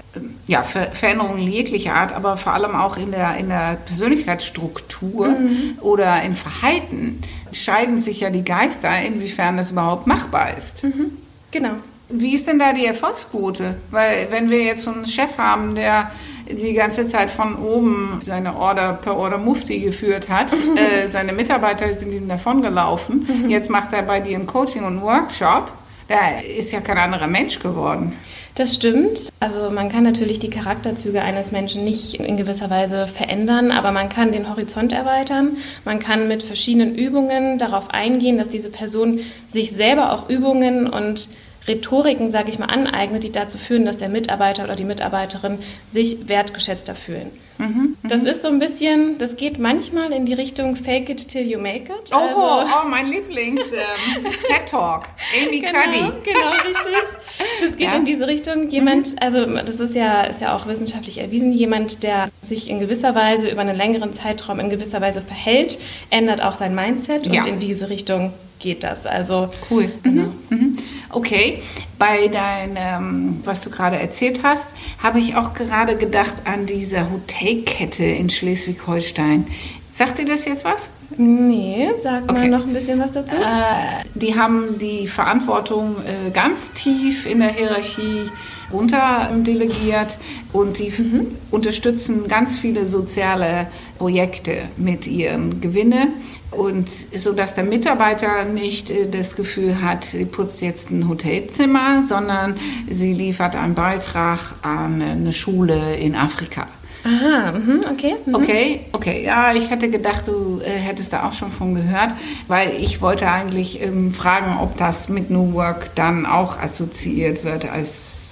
ja, 0.46 0.62
Ver 0.62 0.88
Veränderungen 0.92 1.50
jeglicher 1.50 1.94
Art, 1.94 2.12
aber 2.12 2.36
vor 2.36 2.54
allem 2.54 2.74
auch 2.74 2.96
in 2.96 3.10
der, 3.10 3.36
in 3.36 3.48
der 3.48 3.78
Persönlichkeitsstruktur 3.86 5.28
mhm. 5.28 5.78
oder 5.80 6.22
im 6.22 6.34
Verhalten 6.34 7.22
scheiden 7.52 7.98
sich 7.98 8.20
ja 8.20 8.30
die 8.30 8.44
Geister, 8.44 9.00
inwiefern 9.00 9.56
das 9.56 9.70
überhaupt 9.70 10.06
machbar 10.06 10.56
ist. 10.56 10.82
Mhm. 10.84 11.18
Genau. 11.50 11.74
Wie 12.08 12.34
ist 12.34 12.46
denn 12.46 12.58
da 12.58 12.72
die 12.72 12.84
Erfolgsquote? 12.84 13.76
Weil 13.90 14.28
wenn 14.30 14.50
wir 14.50 14.62
jetzt 14.62 14.82
so 14.82 14.92
einen 14.92 15.06
Chef 15.06 15.38
haben, 15.38 15.74
der 15.74 16.10
die 16.48 16.74
ganze 16.74 17.06
Zeit 17.06 17.30
von 17.30 17.56
oben 17.56 18.18
seine 18.22 18.56
Order 18.56 18.94
per 18.94 19.16
Order 19.16 19.38
Mufti 19.38 19.80
geführt 19.80 20.28
hat. 20.28 20.48
äh, 20.76 21.08
seine 21.08 21.32
Mitarbeiter 21.32 21.92
sind 21.94 22.12
ihm 22.12 22.28
davongelaufen. 22.28 23.26
Mhm. 23.44 23.50
Jetzt 23.50 23.70
macht 23.70 23.92
er 23.92 24.02
bei 24.02 24.20
dir 24.20 24.38
ein 24.38 24.46
Coaching 24.46 24.84
und 24.84 25.02
Workshop. 25.02 25.70
Da 26.08 26.38
ist 26.38 26.72
ja 26.72 26.80
kein 26.80 26.98
anderer 26.98 27.26
Mensch 27.26 27.58
geworden. 27.58 28.12
Das 28.54 28.74
stimmt. 28.74 29.30
Also 29.40 29.70
man 29.70 29.88
kann 29.88 30.04
natürlich 30.04 30.38
die 30.38 30.50
Charakterzüge 30.50 31.20
eines 31.20 31.50
Menschen 31.50 31.82
nicht 31.82 32.14
in 32.14 32.36
gewisser 32.36 32.70
Weise 32.70 33.08
verändern, 33.08 33.72
aber 33.72 33.90
man 33.90 34.08
kann 34.08 34.30
den 34.30 34.48
Horizont 34.48 34.92
erweitern. 34.92 35.56
Man 35.84 35.98
kann 35.98 36.28
mit 36.28 36.44
verschiedenen 36.44 36.94
Übungen 36.94 37.58
darauf 37.58 37.90
eingehen, 37.90 38.38
dass 38.38 38.48
diese 38.48 38.70
Person 38.70 39.20
sich 39.50 39.72
selber 39.72 40.12
auch 40.12 40.28
Übungen 40.28 40.86
und 40.86 41.28
Rhetoriken, 41.66 42.30
sage 42.30 42.50
ich 42.50 42.58
mal, 42.58 42.66
aneignet, 42.66 43.22
die 43.22 43.32
dazu 43.32 43.58
führen, 43.58 43.86
dass 43.86 43.96
der 43.96 44.08
Mitarbeiter 44.08 44.64
oder 44.64 44.76
die 44.76 44.84
Mitarbeiterin 44.84 45.58
sich 45.90 46.28
wertgeschätzter 46.28 46.94
fühlen. 46.94 47.30
Mhm, 47.58 47.96
das 48.02 48.22
mhm. 48.22 48.26
ist 48.26 48.42
so 48.42 48.48
ein 48.48 48.58
bisschen, 48.58 49.16
das 49.18 49.36
geht 49.36 49.58
manchmal 49.58 50.12
in 50.12 50.26
die 50.26 50.34
Richtung 50.34 50.74
Fake 50.74 51.08
it 51.08 51.28
till 51.28 51.46
you 51.48 51.58
make 51.58 51.84
it. 51.84 52.10
Oh, 52.12 52.16
also, 52.16 52.68
oh 52.74 52.88
mein 52.88 53.06
Lieblings 53.06 53.62
ähm, 53.72 54.24
TED 54.46 54.68
Talk, 54.68 55.04
Amy 55.40 55.60
genau, 55.60 55.72
Cuddy. 55.72 56.12
Genau, 56.24 56.50
richtig. 56.50 57.18
Das 57.60 57.76
geht 57.76 57.92
ja. 57.92 57.96
in 57.96 58.04
diese 58.04 58.26
Richtung. 58.26 58.68
Jemand, 58.70 59.12
mhm. 59.12 59.18
also 59.20 59.46
das 59.46 59.78
ist 59.78 59.94
ja, 59.94 60.22
ist 60.22 60.40
ja 60.40 60.56
auch 60.56 60.66
wissenschaftlich 60.66 61.18
erwiesen, 61.18 61.52
jemand, 61.52 62.02
der 62.02 62.28
sich 62.42 62.68
in 62.68 62.80
gewisser 62.80 63.14
Weise 63.14 63.48
über 63.48 63.60
einen 63.60 63.76
längeren 63.76 64.12
Zeitraum 64.14 64.58
in 64.58 64.68
gewisser 64.68 65.00
Weise 65.00 65.22
verhält, 65.22 65.78
ändert 66.10 66.42
auch 66.42 66.54
sein 66.54 66.74
Mindset 66.74 67.28
und 67.28 67.34
ja. 67.34 67.46
in 67.46 67.60
diese 67.60 67.88
Richtung 67.88 68.32
geht 68.64 68.82
das. 68.82 69.06
Also 69.06 69.50
cool. 69.70 69.92
Genau. 70.02 70.32
Mhm. 70.50 70.58
mhm. 70.58 70.78
Okay, 71.10 71.62
bei 71.96 72.26
deinem, 72.26 73.40
was 73.44 73.60
du 73.60 73.70
gerade 73.70 73.96
erzählt 73.96 74.40
hast, 74.42 74.66
habe 75.00 75.20
ich 75.20 75.36
auch 75.36 75.54
gerade 75.54 75.96
gedacht 75.96 76.34
an 76.44 76.66
diese 76.66 77.08
Hotelkette 77.08 78.02
in 78.02 78.30
Schleswig-Holstein. 78.30 79.46
Sagt 79.92 80.18
dir 80.18 80.24
das 80.24 80.44
jetzt 80.44 80.64
was? 80.64 80.88
Nee, 81.16 81.88
sag 82.02 82.26
mal 82.26 82.48
noch 82.48 82.66
ein 82.66 82.72
bisschen 82.72 82.98
was 82.98 83.12
dazu. 83.12 83.36
Äh, 83.36 84.04
die 84.16 84.36
haben 84.36 84.76
die 84.80 85.06
Verantwortung 85.06 85.98
äh, 85.98 86.32
ganz 86.32 86.72
tief 86.72 87.26
in 87.26 87.38
der 87.38 87.52
Hierarchie 87.52 88.28
runter 88.72 89.30
delegiert 89.46 90.18
und 90.52 90.80
die 90.80 90.90
mhm. 90.90 91.28
unterstützen 91.52 92.26
ganz 92.26 92.56
viele 92.56 92.86
soziale 92.86 93.68
Projekte 93.98 94.62
mit 94.76 95.06
ihren 95.06 95.60
Gewinnen 95.60 96.08
und 96.56 96.88
so 97.16 97.32
dass 97.32 97.54
der 97.54 97.64
Mitarbeiter 97.64 98.44
nicht 98.44 98.90
äh, 98.90 99.08
das 99.10 99.36
Gefühl 99.36 99.82
hat, 99.82 100.04
sie 100.04 100.24
putzt 100.24 100.62
jetzt 100.62 100.90
ein 100.90 101.08
Hotelzimmer, 101.08 102.02
sondern 102.02 102.56
sie 102.88 103.12
liefert 103.12 103.56
einen 103.56 103.74
Beitrag 103.74 104.54
an 104.62 105.02
eine 105.02 105.32
Schule 105.32 105.96
in 105.96 106.14
Afrika. 106.14 106.66
Aha, 107.04 107.52
mhm, 107.52 107.84
okay. 107.90 108.14
Mhm. 108.24 108.34
Okay, 108.34 108.80
okay. 108.92 109.24
Ja, 109.24 109.54
ich 109.54 109.70
hätte 109.70 109.90
gedacht, 109.90 110.26
du 110.26 110.60
äh, 110.64 110.70
hättest 110.70 111.12
da 111.12 111.28
auch 111.28 111.34
schon 111.34 111.50
von 111.50 111.74
gehört, 111.74 112.12
weil 112.48 112.72
ich 112.80 113.02
wollte 113.02 113.30
eigentlich 113.30 113.82
ähm, 113.82 114.14
fragen, 114.14 114.56
ob 114.58 114.78
das 114.78 115.10
mit 115.10 115.28
New 115.28 115.52
Work 115.52 115.94
dann 115.96 116.24
auch 116.24 116.58
assoziiert 116.58 117.44
wird 117.44 117.70
als 117.70 118.24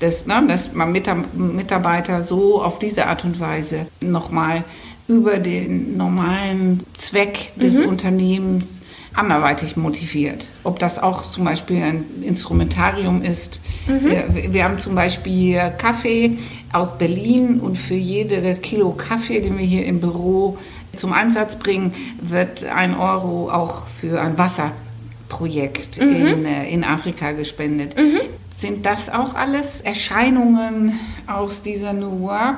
das, 0.00 0.26
ne, 0.26 0.42
dass 0.48 0.72
man 0.72 0.92
Mitarbeiter 0.92 2.22
so 2.22 2.62
auf 2.62 2.78
diese 2.78 3.06
Art 3.06 3.24
und 3.24 3.40
Weise 3.40 3.86
nochmal 4.00 4.64
über 5.08 5.38
den 5.38 5.96
normalen 5.96 6.80
Zweck 6.92 7.52
des 7.56 7.78
mhm. 7.78 7.88
Unternehmens 7.88 8.82
anderweitig 9.14 9.76
motiviert. 9.76 10.48
Ob 10.64 10.78
das 10.78 10.98
auch 10.98 11.22
zum 11.22 11.44
Beispiel 11.44 11.82
ein 11.82 12.04
Instrumentarium 12.22 13.22
ist. 13.22 13.60
Mhm. 13.86 14.52
Wir, 14.52 14.64
haben 14.64 14.78
zum 14.78 14.94
Beispiel 14.94 15.58
Kaffee 15.78 16.38
aus 16.72 16.96
Berlin 16.98 17.58
und 17.58 17.76
für 17.76 17.94
jede 17.94 18.54
Kilo 18.56 18.92
Kaffee, 18.92 19.40
den 19.40 19.58
wir 19.58 19.64
hier 19.64 19.86
im 19.86 20.00
Büro 20.00 20.58
zum 20.94 21.12
Einsatz 21.12 21.56
bringen, 21.56 21.94
wird 22.20 22.64
ein 22.64 22.94
Euro 22.94 23.50
auch 23.50 23.86
für 23.86 24.20
ein 24.20 24.36
Wasserprojekt 24.36 26.00
mhm. 26.00 26.26
in, 26.26 26.44
äh, 26.44 26.70
in 26.70 26.84
Afrika 26.84 27.32
gespendet. 27.32 27.96
Mhm. 27.96 28.20
Sind 28.58 28.86
das 28.86 29.08
auch 29.08 29.36
alles 29.36 29.82
Erscheinungen 29.82 30.98
aus 31.28 31.62
dieser 31.62 31.92
New 31.92 32.22
Work? 32.22 32.56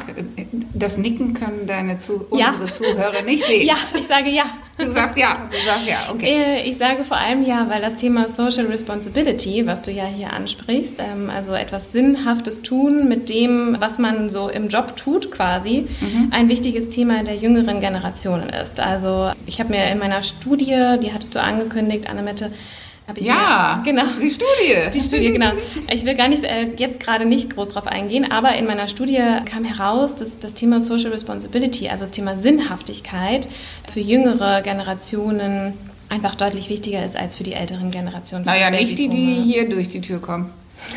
Das 0.72 0.96
Nicken 0.96 1.34
können 1.34 1.66
deine 1.66 1.98
Zu 1.98 2.24
ja. 2.32 2.52
unsere 2.52 2.72
Zuhörer 2.72 3.20
nicht 3.20 3.44
sehen. 3.44 3.66
Ja, 3.66 3.76
ich 3.92 4.06
sage 4.06 4.30
ja. 4.30 4.44
Du 4.78 4.90
sagst 4.90 5.18
ja, 5.18 5.50
du 5.50 5.58
sagst 5.66 5.86
ja, 5.86 6.08
okay. 6.10 6.26
Äh, 6.26 6.62
ich 6.70 6.78
sage 6.78 7.04
vor 7.04 7.18
allem 7.18 7.42
ja, 7.42 7.68
weil 7.68 7.82
das 7.82 7.96
Thema 7.96 8.30
Social 8.30 8.64
Responsibility, 8.64 9.66
was 9.66 9.82
du 9.82 9.90
ja 9.90 10.06
hier 10.06 10.32
ansprichst, 10.32 10.94
ähm, 11.00 11.28
also 11.28 11.52
etwas 11.52 11.92
Sinnhaftes 11.92 12.62
tun 12.62 13.06
mit 13.06 13.28
dem, 13.28 13.76
was 13.78 13.98
man 13.98 14.30
so 14.30 14.48
im 14.48 14.68
Job 14.68 14.96
tut 14.96 15.30
quasi, 15.30 15.86
mhm. 16.00 16.28
ein 16.30 16.48
wichtiges 16.48 16.88
Thema 16.88 17.22
der 17.24 17.36
jüngeren 17.36 17.80
Generationen 17.80 18.48
ist. 18.48 18.80
Also 18.80 19.32
ich 19.44 19.60
habe 19.60 19.68
mir 19.68 19.90
in 19.90 19.98
meiner 19.98 20.22
Studie, 20.22 20.96
die 21.02 21.12
hattest 21.12 21.34
du 21.34 21.42
angekündigt, 21.42 22.08
Annemette, 22.08 22.50
ja, 23.18 23.82
mir, 23.84 23.92
genau. 23.92 24.04
Die 24.20 24.30
Studie. 24.30 24.90
Die 24.92 25.00
Studie, 25.00 25.32
genau. 25.32 25.52
Ich 25.92 26.04
will 26.04 26.14
gar 26.14 26.28
nicht 26.28 26.44
äh, 26.44 26.68
jetzt 26.76 27.00
gerade 27.00 27.24
nicht 27.24 27.54
groß 27.54 27.70
drauf 27.70 27.86
eingehen, 27.86 28.30
aber 28.30 28.54
in 28.54 28.66
meiner 28.66 28.88
Studie 28.88 29.22
kam 29.44 29.64
heraus, 29.64 30.16
dass 30.16 30.38
das 30.38 30.54
Thema 30.54 30.80
Social 30.80 31.10
Responsibility, 31.10 31.88
also 31.88 32.04
das 32.04 32.10
Thema 32.10 32.36
Sinnhaftigkeit 32.36 33.48
für 33.92 34.00
jüngere 34.00 34.62
Generationen 34.62 35.74
einfach 36.08 36.34
deutlich 36.34 36.68
wichtiger 36.68 37.04
ist 37.04 37.16
als 37.16 37.36
für 37.36 37.44
die 37.44 37.54
älteren 37.54 37.90
Generationen. 37.90 38.44
Naja, 38.44 38.70
nicht 38.70 38.98
die, 38.98 39.08
die 39.08 39.34
hier 39.42 39.68
durch 39.68 39.88
die 39.88 40.00
Tür 40.00 40.20
kommen. 40.20 40.50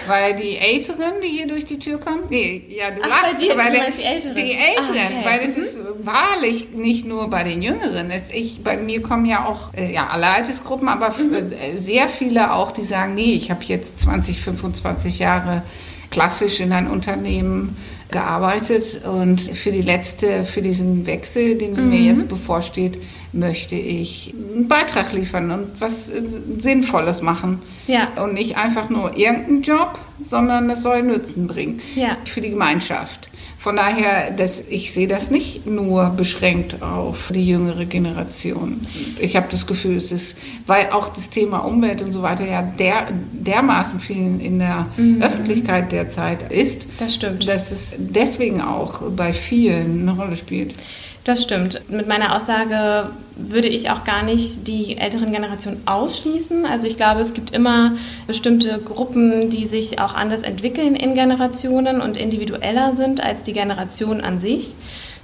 Weil 0.08 0.36
die 0.36 0.58
Älteren, 0.58 1.14
die 1.24 1.28
hier 1.30 1.48
durch 1.48 1.66
die 1.66 1.80
Tür 1.80 2.00
kommen, 2.00 2.22
nee, 2.30 2.64
ja, 2.70 2.92
du 2.92 3.02
Ach, 3.04 3.10
lachst, 3.10 3.38
bei 3.38 3.44
dir, 3.46 3.58
weil 3.58 3.72
du 3.72 3.78
der- 3.78 3.92
die 3.92 4.04
Älteren. 4.04 4.36
Die 4.36 4.52
Älteren, 4.52 4.98
Ah, 4.98 5.20
okay. 5.20 5.26
weil 5.26 5.40
es 5.50 5.58
ist 5.58 5.80
wahrlich 6.04 6.70
nicht 6.74 7.06
nur 7.06 7.30
bei 7.30 7.44
den 7.44 7.62
Jüngeren. 7.62 8.10
Es, 8.12 8.30
ich, 8.32 8.64
bei 8.64 8.76
mir 8.78 9.02
kommen 9.02 9.26
ja 9.26 9.46
auch 9.46 9.74
äh, 9.74 9.94
ja, 9.94 10.08
alle 10.08 10.28
Altersgruppen, 10.28 10.88
aber 10.90 11.08
f- 11.10 11.20
äh, 11.20 11.78
sehr 11.78 12.10
viele 12.10 12.54
auch, 12.54 12.72
die 12.72 12.84
sagen, 12.84 13.16
nee, 13.16 13.34
ich 13.34 13.50
habe 13.52 13.64
jetzt 13.66 14.00
20, 14.00 14.42
25 14.42 15.20
Jahre 15.20 15.62
klassisch 16.10 16.60
in 16.60 16.72
einem 16.74 16.92
Unternehmen 16.92 17.78
gearbeitet 18.12 19.02
und 19.06 19.42
für 19.42 19.72
die 19.72 19.82
letzte, 19.82 20.46
für 20.46 20.62
diesen 20.62 21.06
Wechsel, 21.06 21.58
den 21.58 21.90
mir 21.90 22.00
jetzt 22.00 22.28
bevorsteht, 22.30 23.02
möchte 23.34 23.76
ich 23.76 24.34
einen 24.56 24.68
Beitrag 24.68 25.12
liefern 25.14 25.52
und 25.52 25.68
was 25.82 26.08
äh, 26.10 26.22
Sinnvolles 26.60 27.22
machen. 27.22 27.62
Ja. 27.88 28.08
Und 28.24 28.34
nicht 28.36 28.58
einfach 28.58 28.90
nur 28.90 29.18
irgendeinen 29.18 29.62
Job, 29.64 30.00
sondern 30.24 30.70
es 30.70 30.84
soll 30.84 31.04
Nutzen 31.04 31.48
bringen 31.48 31.82
Ja. 31.96 32.18
für 32.26 32.42
die 32.42 32.52
Gemeinschaft. 32.52 33.30
Von 33.58 33.78
daher, 33.78 34.32
das, 34.32 34.62
ich 34.70 34.92
sehe 34.92 35.08
das 35.08 35.32
nicht 35.32 35.66
nur 35.66 36.10
beschränkt 36.10 36.82
auf 36.84 37.32
die 37.34 37.48
jüngere 37.48 37.86
Generation. 37.86 38.82
Ich 39.22 39.38
habe 39.38 39.48
das 39.50 39.66
Gefühl, 39.66 39.96
es 39.96 40.12
ist, 40.12 40.36
weil 40.68 40.90
auch 40.92 41.08
das 41.08 41.30
Thema 41.30 41.60
Umwelt 41.60 42.02
und 42.02 42.12
so 42.12 42.22
weiter 42.22 42.46
ja 42.46 42.62
der, 42.62 43.08
dermaßen 43.32 44.02
viel 44.02 44.42
in 44.42 44.60
der 44.60 44.88
Öffentlichkeit 45.22 45.94
derzeit 45.94 46.52
ist, 46.52 46.88
Das 47.00 47.16
stimmt. 47.16 47.48
dass 47.48 47.72
es 47.72 47.96
deswegen 47.98 48.60
auch 48.60 49.02
bei 49.16 49.32
vielen 49.32 50.02
eine 50.10 50.20
Rolle 50.22 50.36
spielt. 50.36 50.76
Das 51.24 51.42
stimmt. 51.42 51.80
Mit 51.90 52.08
meiner 52.08 52.36
Aussage 52.36 53.10
würde 53.38 53.68
ich 53.70 53.90
auch 53.90 54.04
gar 54.04 54.24
nicht 54.24 54.68
die 54.68 54.98
älteren 54.98 55.32
Generationen 55.32 55.82
ausschließen. 55.86 56.66
Also 56.66 56.86
ich 56.86 56.98
glaube, 56.98 57.22
es 57.22 57.34
gibt 57.34 57.52
immer 57.52 57.94
bestimmte 58.28 58.78
Gruppen, 58.80 59.50
die 59.50 59.66
sich 59.66 60.00
auch 60.00 60.14
anders 60.16 60.42
entwickeln 60.44 60.96
in 60.96 61.14
Generationen 61.16 62.02
und 62.02 62.18
individueller 62.18 62.94
sind 62.96 63.22
als 63.24 63.44
die 63.44 63.54
Generation 63.54 64.20
an 64.22 64.42
sich. 64.42 64.76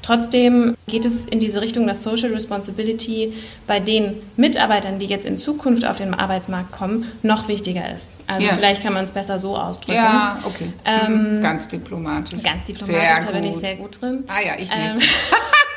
Trotzdem 0.02 0.76
geht 0.88 1.04
es 1.04 1.26
in 1.26 1.42
diese 1.42 1.60
Richtung, 1.60 1.86
dass 1.86 2.02
Social 2.02 2.32
Responsibility 2.32 3.34
bei 3.68 3.82
den 3.82 4.14
Mitarbeitern, 4.38 4.98
die 4.98 5.06
jetzt 5.06 5.26
in 5.26 5.38
Zukunft 5.38 5.84
auf 5.86 5.98
den 5.98 6.14
Arbeitsmarkt 6.14 6.72
kommen, 6.72 7.12
noch 7.22 7.50
wichtiger 7.50 7.84
ist. 7.94 8.10
Also 8.26 8.48
Ja. 8.48 8.54
vielleicht 8.56 8.82
kann 8.82 8.94
man 8.94 9.04
es 9.04 9.12
besser 9.12 9.38
so 9.40 9.58
ausdrücken. 9.58 9.96
Ja, 9.98 10.40
okay. 10.46 10.72
Ähm, 10.86 11.36
Mhm. 11.38 11.42
ganz 11.42 11.68
diplomatisch. 11.68 12.42
Ganz 12.42 12.64
diplomatisch, 12.64 13.02
Sehr 13.02 13.26
da 13.26 13.32
bin 13.34 13.44
ich 13.44 13.54
gut. 13.56 13.62
sehr 13.62 13.76
gut 13.76 14.02
drin. 14.02 14.24
Ah 14.30 14.40
ja, 14.42 14.54
ich 14.54 14.70
nicht. 14.70 14.72
Ähm, 14.72 15.02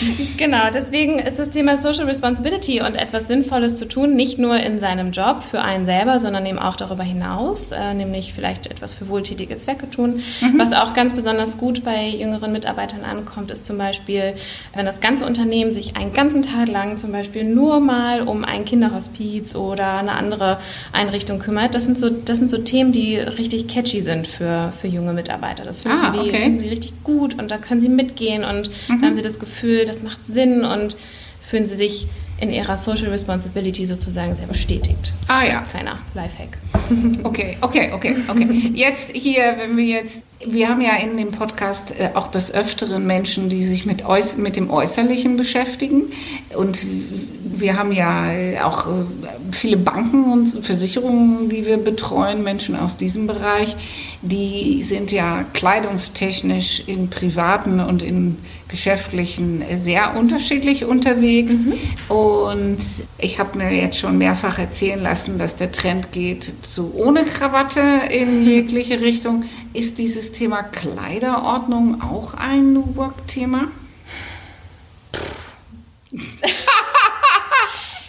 Genau, 0.36 0.70
deswegen 0.72 1.18
ist 1.18 1.38
das 1.38 1.50
Thema 1.50 1.76
Social 1.76 2.04
Responsibility 2.06 2.80
und 2.80 2.94
etwas 2.96 3.26
Sinnvolles 3.26 3.74
zu 3.76 3.86
tun, 3.86 4.14
nicht 4.14 4.38
nur 4.38 4.56
in 4.60 4.78
seinem 4.78 5.10
Job 5.10 5.42
für 5.50 5.62
einen 5.62 5.84
selber, 5.86 6.20
sondern 6.20 6.46
eben 6.46 6.58
auch 6.58 6.76
darüber 6.76 7.02
hinaus, 7.02 7.72
äh, 7.72 7.94
nämlich 7.94 8.32
vielleicht 8.34 8.68
etwas 8.70 8.94
für 8.94 9.08
wohltätige 9.08 9.58
Zwecke 9.58 9.90
tun. 9.90 10.22
Was 10.56 10.72
auch 10.72 10.94
ganz 10.94 11.12
besonders 11.12 11.58
gut 11.58 11.84
bei 11.84 12.06
jüngeren 12.08 12.52
Mitarbeitern 12.52 13.04
ankommt, 13.04 13.50
ist 13.50 13.66
zum 13.66 13.78
Beispiel, 13.78 14.34
wenn 14.74 14.86
das 14.86 15.00
ganze 15.00 15.24
Unternehmen 15.26 15.72
sich 15.72 15.96
einen 15.96 16.12
ganzen 16.12 16.42
Tag 16.42 16.68
lang 16.68 16.98
zum 16.98 17.10
Beispiel 17.12 17.44
nur 17.44 17.80
mal 17.80 18.22
um 18.22 18.44
ein 18.44 18.64
Kinderhospiz 18.64 19.54
oder 19.54 19.98
eine 19.98 20.12
andere 20.12 20.58
Einrichtung 20.92 21.38
kümmert. 21.40 21.74
Das 21.74 21.84
sind 21.84 21.98
so, 21.98 22.08
das 22.10 22.38
sind 22.38 22.50
so 22.50 22.58
Themen, 22.58 22.92
die 22.92 23.16
richtig 23.16 23.66
catchy 23.68 24.00
sind 24.02 24.26
für, 24.26 24.72
für 24.80 24.86
junge 24.88 25.12
Mitarbeiter. 25.12 25.64
Das 25.64 25.80
finden, 25.80 25.98
Ah, 26.00 26.12
die, 26.12 26.28
okay. 26.28 26.42
finden 26.44 26.60
sie 26.60 26.68
richtig 26.68 26.92
gut 27.02 27.38
und 27.38 27.50
da 27.50 27.58
können 27.58 27.80
sie 27.80 27.88
mitgehen 27.88 28.44
und 28.44 28.68
Mhm. 28.88 29.00
da 29.00 29.06
haben 29.08 29.14
sie 29.14 29.22
das 29.22 29.38
Gefühl, 29.40 29.84
das 29.88 30.02
macht 30.02 30.18
Sinn 30.26 30.64
und 30.64 30.96
fühlen 31.48 31.66
sie 31.66 31.76
sich 31.76 32.06
in 32.40 32.52
ihrer 32.52 32.76
Social 32.76 33.08
Responsibility 33.08 33.84
sozusagen 33.84 34.34
sehr 34.34 34.46
bestätigt. 34.46 35.12
Ah, 35.26 35.44
ja. 35.44 35.60
Kleiner 35.62 35.98
Lifehack. 36.14 36.58
Okay, 37.24 37.56
okay, 37.60 37.90
okay, 37.92 38.16
okay. 38.28 38.72
Jetzt 38.74 39.10
hier, 39.12 39.56
wenn 39.58 39.76
wir 39.76 39.84
jetzt, 39.84 40.18
wir 40.46 40.68
haben 40.68 40.80
ja 40.80 40.96
in 40.96 41.16
dem 41.16 41.32
Podcast 41.32 41.92
äh, 41.98 42.10
auch 42.14 42.28
des 42.28 42.52
Öfteren 42.52 43.06
Menschen, 43.06 43.48
die 43.48 43.64
sich 43.64 43.86
mit, 43.86 44.04
äuß 44.04 44.36
mit 44.36 44.56
dem 44.56 44.70
Äußerlichen 44.70 45.36
beschäftigen. 45.36 46.12
Und 46.56 46.78
wir 47.42 47.76
haben 47.76 47.90
ja 47.90 48.30
äh, 48.32 48.60
auch 48.60 48.86
äh, 48.86 48.90
viele 49.50 49.76
Banken 49.76 50.32
und 50.32 50.46
Versicherungen, 50.46 51.48
die 51.48 51.66
wir 51.66 51.78
betreuen, 51.78 52.44
Menschen 52.44 52.76
aus 52.76 52.96
diesem 52.96 53.26
Bereich. 53.26 53.76
Die 54.22 54.82
sind 54.84 55.10
ja 55.10 55.44
kleidungstechnisch 55.54 56.84
in 56.86 57.10
privaten 57.10 57.80
und 57.80 58.02
in 58.02 58.36
geschäftlichen 58.68 59.64
sehr 59.76 60.16
unterschiedlich 60.16 60.84
unterwegs. 60.84 61.54
Und 62.08 62.78
ich 63.18 63.38
habe 63.38 63.58
mir 63.58 63.72
jetzt 63.72 63.98
schon 63.98 64.18
mehrfach 64.18 64.58
erzählen 64.58 65.02
lassen, 65.02 65.38
dass 65.38 65.56
der 65.56 65.72
Trend 65.72 66.12
geht 66.12 66.52
zu 66.62 66.94
ohne 66.94 67.24
Krawatte 67.24 67.80
in 68.10 68.44
jegliche 68.44 69.00
Richtung. 69.00 69.44
Ist 69.78 69.98
dieses 69.98 70.32
Thema 70.32 70.64
Kleiderordnung 70.64 72.02
auch 72.02 72.34
ein 72.34 72.72
New 72.72 72.96
Work-Thema? 72.96 73.68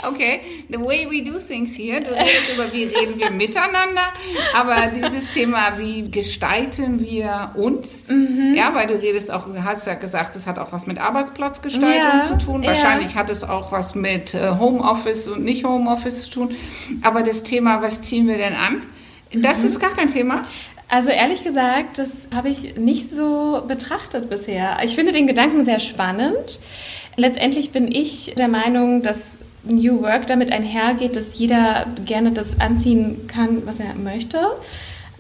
Okay, 0.01 0.63
the 0.69 0.79
way 0.79 1.05
we 1.09 1.21
do 1.21 1.37
things 1.37 1.75
here, 1.75 1.99
du 1.99 2.11
redest 2.11 2.53
über, 2.55 2.71
wie 2.71 2.85
reden 2.85 3.19
wir 3.19 3.29
miteinander, 3.31 4.13
aber 4.53 4.87
dieses 4.95 5.29
Thema, 5.29 5.77
wie 5.77 6.09
gestalten 6.09 7.01
wir 7.01 7.51
uns, 7.55 8.07
ja, 8.55 8.73
weil 8.73 8.87
du 8.87 8.95
redest 8.95 9.29
auch, 9.29 9.45
hast 9.61 9.87
ja 9.87 9.95
gesagt, 9.95 10.37
es 10.37 10.47
hat 10.47 10.57
auch 10.57 10.71
was 10.71 10.87
mit 10.87 10.99
Arbeitsplatzgestaltung 10.99 11.91
Ja, 11.93 12.23
zu 12.25 12.37
tun, 12.45 12.63
ja. 12.63 12.69
wahrscheinlich 12.69 13.17
hat 13.17 13.29
es 13.29 13.43
auch 13.43 13.73
was 13.73 13.93
mit 13.93 14.33
äh, 14.33 14.51
Homeoffice 14.57 15.27
und 15.27 15.43
nicht 15.43 15.65
Homeoffice 15.65 16.23
zu 16.23 16.29
tun, 16.29 16.55
aber 17.01 17.21
das 17.21 17.43
Thema, 17.43 17.81
was 17.81 18.01
ziehen 18.01 18.25
wir 18.25 18.37
denn 18.37 18.55
an, 18.55 18.81
das 19.31 19.63
ist 19.63 19.79
gar 19.79 19.91
kein 19.91 20.07
Thema. 20.07 20.45
Also 20.89 21.09
ehrlich 21.09 21.43
gesagt, 21.43 21.99
das 21.99 22.09
habe 22.33 22.49
ich 22.49 22.75
nicht 22.75 23.11
so 23.11 23.63
betrachtet 23.67 24.29
bisher. 24.29 24.77
Ich 24.83 24.95
finde 24.95 25.11
den 25.11 25.27
Gedanken 25.27 25.63
sehr 25.63 25.79
spannend. 25.79 26.59
Letztendlich 27.15 27.71
bin 27.71 27.91
ich 27.91 28.33
der 28.35 28.47
Meinung, 28.47 29.03
dass 29.03 29.19
New 29.63 30.01
Work 30.01 30.25
damit 30.25 30.51
einhergeht, 30.51 31.15
dass 31.15 31.37
jeder 31.37 31.85
gerne 32.05 32.31
das 32.31 32.59
anziehen 32.59 33.27
kann, 33.27 33.65
was 33.67 33.79
er 33.79 33.93
möchte. 33.93 34.39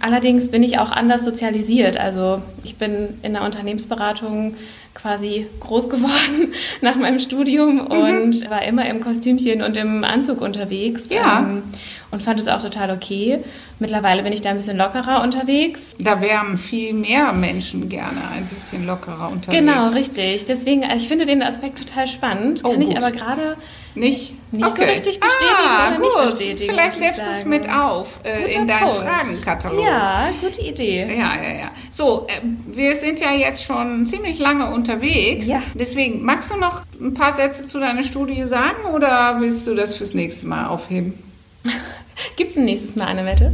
Allerdings 0.01 0.49
bin 0.49 0.63
ich 0.63 0.79
auch 0.79 0.91
anders 0.91 1.23
sozialisiert. 1.23 1.97
Also 1.97 2.41
ich 2.63 2.77
bin 2.77 3.19
in 3.21 3.33
der 3.33 3.43
Unternehmensberatung 3.43 4.55
quasi 4.93 5.47
groß 5.59 5.89
geworden 5.89 6.53
nach 6.81 6.95
meinem 6.95 7.19
Studium 7.19 7.79
und 7.81 8.49
war 8.49 8.63
immer 8.63 8.87
im 8.87 9.01
Kostümchen 9.01 9.61
und 9.61 9.77
im 9.77 10.03
Anzug 10.03 10.41
unterwegs. 10.41 11.03
Ja. 11.09 11.39
Ähm, 11.39 11.63
und 12.11 12.23
fand 12.23 12.39
es 12.39 12.47
auch 12.47 12.61
total 12.61 12.91
okay. 12.91 13.39
Mittlerweile 13.77 14.23
bin 14.23 14.33
ich 14.33 14.41
da 14.41 14.49
ein 14.49 14.57
bisschen 14.57 14.77
lockerer 14.77 15.21
unterwegs. 15.21 15.95
Da 15.99 16.21
wären 16.21 16.57
viel 16.57 16.93
mehr 16.93 17.31
Menschen 17.33 17.87
gerne 17.87 18.29
ein 18.31 18.47
bisschen 18.47 18.85
lockerer 18.85 19.31
unterwegs. 19.31 19.59
Genau, 19.59 19.89
richtig. 19.89 20.45
Deswegen, 20.45 20.83
also 20.83 20.97
ich 20.97 21.07
finde 21.07 21.25
den 21.25 21.43
Aspekt 21.43 21.77
total 21.79 22.07
spannend. 22.07 22.61
Oh, 22.63 22.71
Kann 22.71 22.81
ich 22.81 22.89
gut. 22.89 22.97
aber 22.97 23.11
gerade 23.11 23.57
Nicht? 23.95 24.33
Nicht 24.51 24.75
so 24.75 24.81
richtig 24.81 25.19
bestätigen 25.19 25.67
ah, 25.67 25.87
oder 25.89 25.95
gut. 25.97 26.05
nicht 26.05 26.31
bestätigen, 26.31 26.73
Vielleicht 26.73 26.99
lebst 26.99 27.19
du 27.19 27.29
es 27.29 27.45
mit 27.45 27.69
auf 27.69 28.19
äh, 28.23 28.51
in 28.51 28.67
deinen 28.67 28.79
Punkt. 28.79 29.03
Fragenkatalog. 29.03 29.83
Ja, 29.83 30.29
gute 30.41 30.61
Idee. 30.61 31.07
Ja, 31.07 31.35
ja, 31.35 31.57
ja. 31.59 31.71
So, 31.91 32.25
äh, 32.27 32.41
wir 32.67 32.95
sind 32.95 33.19
ja 33.19 33.31
jetzt 33.33 33.63
schon 33.63 34.07
ziemlich 34.07 34.39
lange 34.39 34.71
unterwegs. 34.71 35.45
Ja. 35.45 35.61
Deswegen, 35.75 36.23
magst 36.23 36.49
du 36.51 36.55
noch 36.55 36.81
ein 36.99 37.13
paar 37.13 37.33
Sätze 37.33 37.67
zu 37.67 37.79
deiner 37.79 38.03
Studie 38.03 38.43
sagen 38.45 38.85
oder 38.93 39.37
willst 39.39 39.67
du 39.67 39.75
das 39.75 39.95
fürs 39.95 40.13
nächste 40.13 40.47
Mal 40.47 40.67
aufheben? 40.67 41.13
Gibt 42.35 42.51
es 42.51 42.57
ein 42.57 42.65
nächstes 42.65 42.95
Mal 42.95 43.07
eine 43.07 43.25
Wette? 43.25 43.53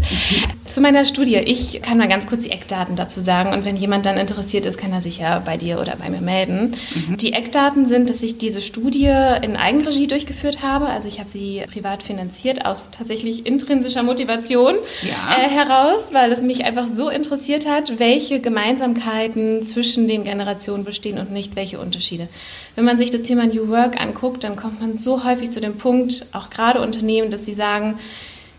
Zu 0.65 0.81
meiner 0.81 1.05
Studie. 1.05 1.35
Ich 1.37 1.81
kann 1.81 1.97
mal 1.97 2.07
ganz 2.07 2.27
kurz 2.27 2.41
die 2.43 2.51
Eckdaten 2.51 2.95
dazu 2.95 3.21
sagen. 3.21 3.51
Und 3.53 3.65
wenn 3.65 3.75
jemand 3.75 4.05
dann 4.05 4.17
interessiert 4.17 4.65
ist, 4.65 4.77
kann 4.77 4.91
er 4.91 5.01
sich 5.01 5.19
ja 5.19 5.39
bei 5.39 5.57
dir 5.57 5.79
oder 5.79 5.95
bei 5.95 6.09
mir 6.09 6.21
melden. 6.21 6.75
Die 7.21 7.33
Eckdaten 7.33 7.87
sind, 7.87 8.09
dass 8.09 8.21
ich 8.21 8.37
diese 8.37 8.61
Studie 8.61 9.11
in 9.41 9.55
Eigenregie 9.55 10.07
durchgeführt 10.07 10.61
habe. 10.63 10.87
Also 10.87 11.07
ich 11.07 11.19
habe 11.19 11.29
sie 11.29 11.63
privat 11.71 12.03
finanziert 12.03 12.65
aus 12.65 12.89
tatsächlich 12.91 13.45
intrinsischer 13.45 14.03
Motivation 14.03 14.75
Ja. 15.03 15.37
äh, 15.37 15.49
heraus, 15.49 16.09
weil 16.11 16.31
es 16.31 16.41
mich 16.41 16.65
einfach 16.65 16.87
so 16.87 17.09
interessiert 17.09 17.67
hat, 17.67 17.99
welche 17.99 18.39
Gemeinsamkeiten 18.39 19.63
zwischen 19.63 20.07
den 20.07 20.23
Generationen 20.23 20.83
bestehen 20.83 21.17
und 21.19 21.31
nicht 21.31 21.55
welche 21.55 21.79
Unterschiede. 21.79 22.27
Wenn 22.75 22.85
man 22.85 22.97
sich 22.97 23.11
das 23.11 23.21
Thema 23.23 23.45
New 23.45 23.69
Work 23.69 23.99
anguckt, 24.01 24.43
dann 24.43 24.55
kommt 24.55 24.81
man 24.81 24.95
so 24.95 25.23
häufig 25.23 25.51
zu 25.51 25.61
dem 25.61 25.77
Punkt, 25.77 26.25
auch 26.33 26.49
gerade 26.49 26.81
Unternehmen, 26.81 27.31
dass 27.31 27.45
sie 27.45 27.53
sagen, 27.53 27.99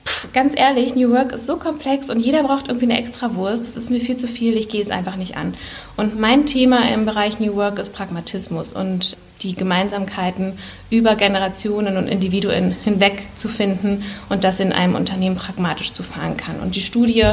Pff, 0.07 0.33
ganz 0.33 0.55
ehrlich, 0.57 0.95
New 0.95 1.11
Work 1.11 1.33
ist 1.33 1.47
so 1.47 1.57
komplex 1.57 2.11
und 2.11 2.21
jeder 2.21 2.45
braucht 2.45 2.69
irgendwie 2.69 2.87
eine 2.87 2.99
Extrawurst. 2.99 3.67
Das 3.67 3.77
ist 3.77 3.91
mir 3.91 4.01
viel 4.01 4.17
zu 4.17 4.29
viel, 4.29 4.57
ich 4.57 4.69
gehe 4.69 4.83
es 4.83 4.91
einfach 4.91 5.17
nicht 5.17 5.37
an. 5.37 5.55
Und 5.97 6.19
mein 6.19 6.47
Thema 6.47 6.89
im 6.91 7.05
Bereich 7.05 7.41
New 7.41 7.57
Work 7.57 7.79
ist 7.79 7.93
Pragmatismus. 7.93 8.73
Und 8.73 9.17
die 9.43 9.55
Gemeinsamkeiten 9.55 10.59
über 10.89 11.17
Generationen 11.17 11.97
und 11.97 12.07
Individuen 12.07 12.71
hinweg 12.85 13.25
zu 13.37 13.49
finden 13.49 14.05
und 14.29 14.45
das 14.45 14.61
in 14.61 14.73
einem 14.73 14.95
Unternehmen 14.95 15.35
pragmatisch 15.35 15.93
zu 15.93 16.05
fahren 16.05 16.37
kann. 16.37 16.61
Und 16.61 16.77
die 16.77 16.81
Studie 16.81 17.25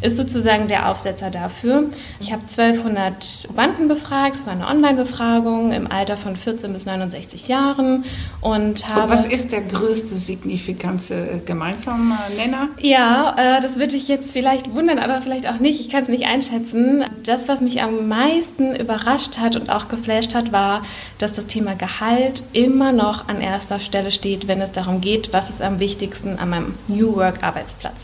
ist 0.00 0.16
sozusagen 0.16 0.66
der 0.66 0.90
Aufsetzer 0.90 1.30
dafür. 1.30 1.84
Ich 2.18 2.32
habe 2.32 2.42
1200 2.42 3.44
Probanden 3.46 3.86
befragt, 3.86 4.36
es 4.36 4.46
war 4.46 4.54
eine 4.54 4.66
Online-Befragung 4.66 5.72
im 5.72 5.90
Alter 5.90 6.16
von 6.16 6.36
14 6.36 6.72
bis 6.72 6.84
69 6.84 7.46
Jahren 7.46 8.04
und 8.40 8.88
habe... 8.88 9.02
Und 9.02 9.10
was 9.10 9.26
ist 9.26 9.52
der 9.52 9.62
größte 9.62 10.16
signifikante 10.16 11.42
gemeinsame 11.46 12.18
Nenner? 12.36 12.68
Ja, 12.80 13.36
äh, 13.38 13.60
das 13.60 13.78
würde 13.78 13.94
ich 13.94 14.08
jetzt 14.08 14.32
vielleicht 14.32 14.74
wundern, 14.74 14.98
aber 14.98 15.22
vielleicht 15.22 15.48
auch 15.48 15.60
nicht. 15.60 15.78
Ich 15.78 15.90
kann 15.90 16.02
es 16.02 16.08
nicht 16.08 16.26
einschätzen. 16.26 17.04
Das, 17.22 17.46
was 17.46 17.60
mich 17.60 17.82
am 17.82 18.08
meisten 18.08 18.74
überrascht 18.74 19.38
hat 19.38 19.54
und 19.54 19.70
auch 19.70 19.88
geflasht 19.88 20.34
hat, 20.34 20.50
war, 20.50 20.82
dass 21.18 21.34
das 21.34 21.45
Thema 21.46 21.74
Gehalt 21.74 22.42
immer 22.52 22.92
noch 22.92 23.28
an 23.28 23.40
erster 23.40 23.80
Stelle 23.80 24.12
steht, 24.12 24.48
wenn 24.48 24.60
es 24.60 24.72
darum 24.72 25.00
geht, 25.00 25.32
was 25.32 25.50
ist 25.50 25.62
am 25.62 25.80
wichtigsten 25.80 26.38
an 26.38 26.50
meinem 26.50 26.74
New 26.88 27.16
Work 27.16 27.42
Arbeitsplatz. 27.42 27.94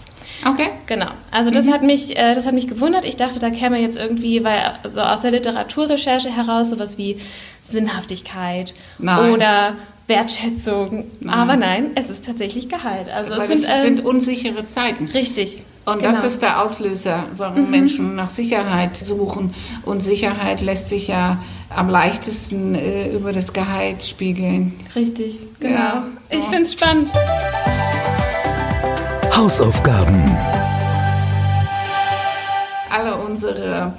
Okay. 0.46 0.70
Genau. 0.86 1.10
Also 1.30 1.50
das 1.50 1.66
mhm. 1.66 1.72
hat 1.72 1.82
mich, 1.82 2.16
äh, 2.16 2.34
das 2.34 2.46
hat 2.46 2.54
mich 2.54 2.68
gewundert. 2.68 3.04
Ich 3.04 3.16
dachte, 3.16 3.38
da 3.38 3.50
käme 3.50 3.78
jetzt 3.78 3.96
irgendwie, 3.96 4.42
weil 4.44 4.74
so 4.84 5.00
aus 5.00 5.20
der 5.20 5.30
Literaturrecherche 5.30 6.34
heraus 6.34 6.70
sowas 6.70 6.98
wie 6.98 7.20
Sinnhaftigkeit 7.70 8.74
nein. 8.98 9.32
oder 9.32 9.74
Wertschätzung. 10.08 11.04
Nein. 11.20 11.34
Aber 11.34 11.56
nein, 11.56 11.90
es 11.94 12.10
ist 12.10 12.24
tatsächlich 12.24 12.68
Gehalt. 12.68 13.08
Also 13.08 13.40
es 13.40 13.48
sind, 13.48 13.66
ähm, 13.70 13.82
sind, 13.82 14.04
unsichere 14.04 14.64
Zeiten. 14.64 15.06
Richtig. 15.06 15.62
Und 15.84 15.98
genau. 15.98 16.12
das 16.12 16.22
ist 16.22 16.42
der 16.42 16.62
Auslöser, 16.62 17.24
warum 17.36 17.64
mhm. 17.64 17.70
Menschen 17.70 18.14
nach 18.14 18.30
Sicherheit 18.30 18.96
suchen. 18.96 19.54
Und 19.84 20.00
Sicherheit 20.00 20.60
lässt 20.60 20.88
sich 20.88 21.08
ja 21.08 21.38
am 21.70 21.88
leichtesten 21.88 22.74
äh, 22.74 23.12
über 23.12 23.32
das 23.32 23.52
Gehalt 23.52 24.04
spiegeln. 24.04 24.78
Richtig, 24.94 25.40
genau. 25.58 25.74
Ja, 25.74 26.06
so. 26.30 26.38
Ich 26.38 26.44
finde 26.44 26.62
es 26.62 26.72
spannend. 26.74 27.10
Hausaufgaben. 29.36 30.22
Alle 32.88 33.16
unsere 33.16 33.94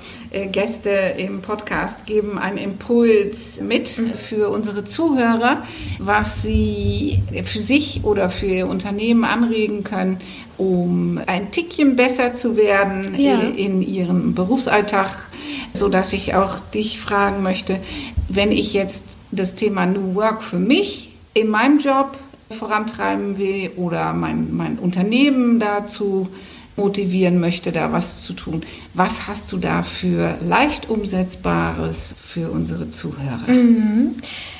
Gäste 0.51 0.89
im 1.17 1.41
Podcast 1.41 2.05
geben 2.05 2.39
einen 2.39 2.57
Impuls 2.57 3.59
mit 3.61 3.97
mhm. 3.97 4.13
für 4.13 4.49
unsere 4.49 4.83
Zuhörer, 4.83 5.63
was 5.99 6.41
sie 6.41 7.19
für 7.43 7.59
sich 7.59 8.01
oder 8.03 8.29
für 8.29 8.47
ihr 8.47 8.67
Unternehmen 8.67 9.23
anregen 9.25 9.83
können, 9.83 10.17
um 10.57 11.19
ein 11.27 11.51
Tickchen 11.51 11.95
besser 11.95 12.33
zu 12.33 12.57
werden 12.57 13.15
ja. 13.17 13.39
in 13.39 13.81
ihrem 13.81 14.33
Berufsalltag, 14.33 15.27
so 15.73 15.87
dass 15.87 16.13
ich 16.13 16.33
auch 16.33 16.59
dich 16.73 16.99
fragen 16.99 17.43
möchte, 17.43 17.79
wenn 18.27 18.51
ich 18.51 18.73
jetzt 18.73 19.03
das 19.31 19.55
Thema 19.55 19.85
New 19.85 20.15
Work 20.15 20.43
für 20.43 20.59
mich 20.59 21.13
in 21.33 21.49
meinem 21.49 21.79
Job 21.79 22.17
vorantreiben 22.49 23.37
will 23.37 23.71
oder 23.77 24.13
mein, 24.13 24.55
mein 24.55 24.79
Unternehmen 24.79 25.59
dazu 25.59 26.29
motivieren 26.75 27.39
möchte, 27.39 27.71
da 27.71 27.91
was 27.91 28.23
zu 28.23 28.33
tun. 28.33 28.63
Was 28.93 29.27
hast 29.27 29.51
du 29.51 29.57
da 29.57 29.83
für 29.83 30.37
leicht 30.47 30.89
umsetzbares 30.89 32.15
für 32.17 32.49
unsere 32.49 32.89
Zuhörer? 32.89 33.47
Mhm. 33.47 34.15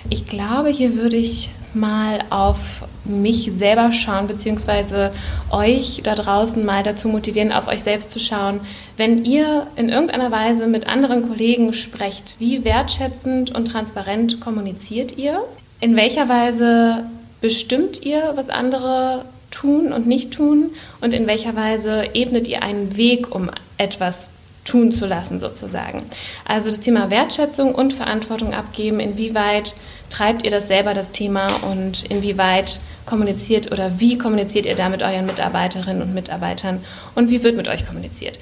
Ich 0.10 0.28
glaube, 0.28 0.70
hier 0.70 0.96
würde 0.96 1.18
ich 1.18 1.50
mal 1.74 2.20
auf 2.30 2.58
mich 3.06 3.52
selber 3.58 3.92
schauen, 3.92 4.28
beziehungsweise 4.28 5.12
euch 5.50 6.02
da 6.04 6.16
draußen 6.16 6.64
mal 6.64 6.84
dazu 6.84 7.08
motivieren, 7.08 7.52
auf 7.52 7.68
euch 7.68 7.84
selbst 7.84 8.12
zu 8.12 8.20
schauen. 8.20 8.60
Wenn 8.96 9.26
ihr 9.26 9.68
in 9.76 9.90
irgendeiner 9.90 10.32
Weise 10.32 10.68
mit 10.68 10.88
anderen 10.88 11.28
Kollegen 11.28 11.74
sprecht, 11.74 12.36
wie 12.40 12.64
wertschätzend 12.64 13.56
und 13.56 13.66
transparent 13.66 14.40
kommuniziert 14.40 15.18
ihr? 15.18 15.42
In 15.80 15.96
welcher 15.96 16.30
Weise 16.30 17.06
bestimmt 17.42 18.06
ihr, 18.06 18.34
was 18.36 18.50
andere 18.50 19.26
tun 19.54 19.94
und 19.94 20.08
nicht 20.08 20.32
tun? 20.32 20.72
Und 21.00 21.14
in 21.14 21.28
welcher 21.28 21.56
Weise 21.56 22.10
ebnet 22.14 22.48
ihr 22.48 22.64
einen 22.64 22.98
Weg, 22.98 23.34
um 23.34 23.50
etwas 23.78 24.30
tun 24.66 24.92
zu 24.92 25.06
lassen, 25.06 25.40
sozusagen? 25.40 26.04
Also 26.46 26.70
das 26.70 26.80
Thema 26.80 27.10
Wertschätzung 27.10 27.74
und 27.76 27.94
Verantwortung 27.94 28.54
abgeben, 28.54 29.00
inwieweit 29.00 29.76
treibt 30.10 30.44
ihr 30.44 30.52
das 30.52 30.68
selber, 30.68 30.94
das 30.94 31.12
Thema, 31.12 31.48
und 31.64 32.04
inwieweit 32.04 32.80
kommuniziert 33.06 33.72
oder 33.72 34.00
wie 34.00 34.18
kommuniziert 34.18 34.66
ihr 34.66 34.76
da 34.76 34.90
mit 34.90 35.02
euren 35.02 35.26
Mitarbeiterinnen 35.26 36.02
und 36.02 36.14
Mitarbeitern 36.14 36.84
und 37.16 37.30
wie 37.30 37.44
wird 37.44 37.56
mit 37.56 37.68
euch 37.68 37.86
kommuniziert? 37.86 38.40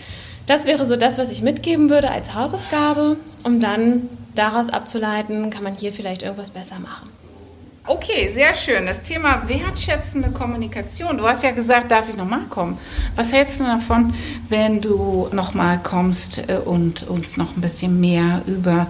Das 0.47 0.65
wäre 0.65 0.85
so 0.85 0.95
das, 0.95 1.17
was 1.17 1.29
ich 1.29 1.41
mitgeben 1.41 1.89
würde 1.89 2.11
als 2.11 2.33
Hausaufgabe, 2.33 3.15
um 3.43 3.59
dann 3.59 4.09
daraus 4.35 4.69
abzuleiten, 4.69 5.49
kann 5.49 5.63
man 5.63 5.75
hier 5.75 5.93
vielleicht 5.93 6.23
irgendwas 6.23 6.49
besser 6.49 6.79
machen. 6.79 7.09
Okay, 7.87 8.29
sehr 8.31 8.53
schön. 8.53 8.85
Das 8.85 9.01
Thema 9.01 9.47
wertschätzende 9.47 10.29
Kommunikation. 10.29 11.17
Du 11.17 11.27
hast 11.27 11.43
ja 11.43 11.49
gesagt, 11.49 11.89
darf 11.89 12.09
ich 12.09 12.15
nochmal 12.15 12.45
kommen? 12.47 12.77
Was 13.15 13.33
hältst 13.33 13.59
du 13.59 13.63
davon, 13.63 14.13
wenn 14.49 14.81
du 14.81 15.29
nochmal 15.31 15.79
kommst 15.81 16.47
äh, 16.47 16.57
und 16.57 17.07
uns 17.07 17.37
noch 17.37 17.57
ein 17.57 17.61
bisschen 17.61 17.99
mehr 17.99 18.43
über 18.45 18.87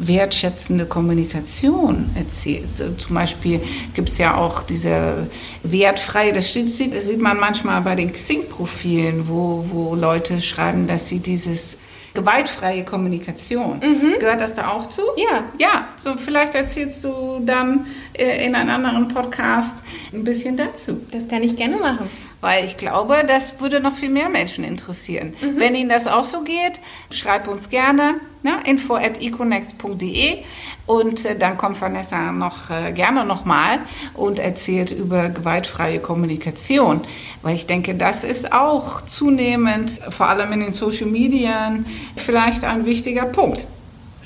wertschätzende 0.00 0.86
Kommunikation 0.86 2.10
erzählst. 2.14 2.82
Zum 2.98 3.14
Beispiel 3.14 3.60
gibt 3.92 4.08
es 4.08 4.16
ja 4.16 4.34
auch 4.34 4.62
diese 4.62 5.26
wertfreie, 5.62 6.32
das 6.32 6.52
sieht, 6.52 6.70
sieht 6.70 7.20
man 7.20 7.38
manchmal 7.38 7.82
bei 7.82 7.94
den 7.94 8.10
Xing-Profilen, 8.10 9.28
wo, 9.28 9.66
wo 9.68 9.94
Leute 9.94 10.40
schreiben, 10.40 10.86
dass 10.86 11.08
sie 11.08 11.18
dieses 11.18 11.76
gewaltfreie 12.14 12.84
Kommunikation. 12.84 13.78
Mhm. 13.78 14.18
Gehört 14.18 14.40
das 14.40 14.54
da 14.54 14.68
auch 14.68 14.90
zu? 14.90 15.02
Ja. 15.16 15.44
Ja, 15.58 15.88
so 16.02 16.16
vielleicht 16.16 16.54
erzählst 16.54 17.04
du 17.04 17.40
dann 17.44 17.80
äh, 17.80 17.99
in 18.20 18.54
einem 18.54 18.70
anderen 18.70 19.08
Podcast 19.08 19.76
ein 20.12 20.24
bisschen 20.24 20.56
dazu. 20.56 21.00
Das 21.10 21.28
kann 21.28 21.42
ich 21.42 21.56
gerne 21.56 21.76
machen. 21.76 22.10
Weil 22.40 22.64
ich 22.64 22.78
glaube, 22.78 23.22
das 23.26 23.60
würde 23.60 23.80
noch 23.80 23.94
viel 23.94 24.08
mehr 24.08 24.30
Menschen 24.30 24.64
interessieren. 24.64 25.34
Mhm. 25.40 25.58
Wenn 25.58 25.74
Ihnen 25.74 25.90
das 25.90 26.06
auch 26.06 26.24
so 26.24 26.40
geht, 26.40 26.80
schreibt 27.10 27.48
uns 27.48 27.68
gerne 27.68 28.14
ne, 28.42 28.52
info 28.64 28.94
at 28.94 29.20
econext.de 29.20 30.38
und 30.86 31.24
äh, 31.26 31.38
dann 31.38 31.58
kommt 31.58 31.80
Vanessa 31.80 32.32
noch 32.32 32.70
äh, 32.70 32.92
gerne 32.92 33.26
nochmal 33.26 33.80
und 34.14 34.38
erzählt 34.38 34.90
über 34.90 35.28
gewaltfreie 35.28 35.98
Kommunikation. 35.98 37.02
Weil 37.42 37.56
ich 37.56 37.66
denke, 37.66 37.94
das 37.94 38.24
ist 38.24 38.52
auch 38.52 39.04
zunehmend, 39.04 40.00
vor 40.08 40.28
allem 40.28 40.50
in 40.52 40.60
den 40.60 40.72
Social 40.72 41.08
Medien, 41.08 41.84
vielleicht 42.16 42.64
ein 42.64 42.86
wichtiger 42.86 43.26
Punkt. 43.26 43.66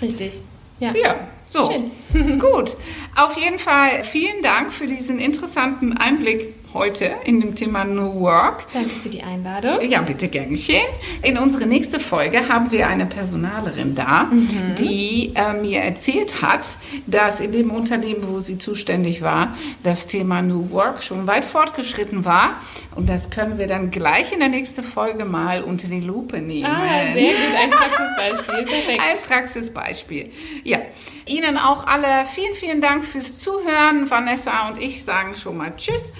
Richtig. 0.00 0.40
Ja. 0.78 0.92
ja. 0.94 1.16
So, 1.46 1.90
gut. 2.38 2.76
Auf 3.16 3.36
jeden 3.36 3.58
Fall 3.58 4.04
vielen 4.04 4.42
Dank 4.42 4.72
für 4.72 4.86
diesen 4.86 5.18
interessanten 5.18 5.96
Einblick 5.96 6.54
heute 6.74 7.14
in 7.24 7.40
dem 7.40 7.54
Thema 7.54 7.84
New 7.84 8.20
Work. 8.20 8.66
Danke 8.72 8.90
für 8.90 9.08
die 9.08 9.22
Einladung. 9.22 9.80
Ja, 9.88 10.02
bitte 10.02 10.28
gern 10.28 10.50
geschehen. 10.50 10.86
In 11.22 11.38
unserer 11.38 11.66
nächsten 11.66 12.00
Folge 12.00 12.48
haben 12.48 12.72
wir 12.72 12.88
eine 12.88 13.06
Personalerin 13.06 13.94
da, 13.94 14.24
mhm. 14.24 14.74
die 14.76 15.32
äh, 15.36 15.54
mir 15.54 15.82
erzählt 15.82 16.42
hat, 16.42 16.66
dass 17.06 17.38
in 17.38 17.52
dem 17.52 17.70
Unternehmen, 17.70 18.24
wo 18.28 18.40
sie 18.40 18.58
zuständig 18.58 19.22
war, 19.22 19.56
das 19.84 20.08
Thema 20.08 20.42
New 20.42 20.70
Work 20.72 21.04
schon 21.04 21.28
weit 21.28 21.44
fortgeschritten 21.44 22.24
war. 22.24 22.60
Und 22.96 23.08
das 23.08 23.30
können 23.30 23.56
wir 23.58 23.68
dann 23.68 23.92
gleich 23.92 24.32
in 24.32 24.40
der 24.40 24.48
nächsten 24.48 24.82
Folge 24.82 25.24
mal 25.24 25.62
unter 25.62 25.86
die 25.86 26.00
Lupe 26.00 26.40
nehmen. 26.40 26.66
Ah, 26.66 27.12
sehr 27.12 27.32
gut, 27.32 27.56
ein 27.62 27.70
Praxisbeispiel. 27.70 28.64
Perfekt. 28.64 29.00
Ein 29.02 29.16
Praxisbeispiel. 29.28 30.30
Ja. 30.64 30.78
Ihnen 31.26 31.56
auch 31.56 31.86
alle 31.86 32.26
vielen, 32.34 32.54
vielen 32.54 32.80
Dank 32.82 33.02
fürs 33.02 33.38
Zuhören. 33.38 34.10
Vanessa 34.10 34.68
und 34.68 34.78
ich 34.78 35.04
sagen 35.04 35.34
schon 35.34 35.56
mal 35.56 35.74
Tschüss 35.74 36.12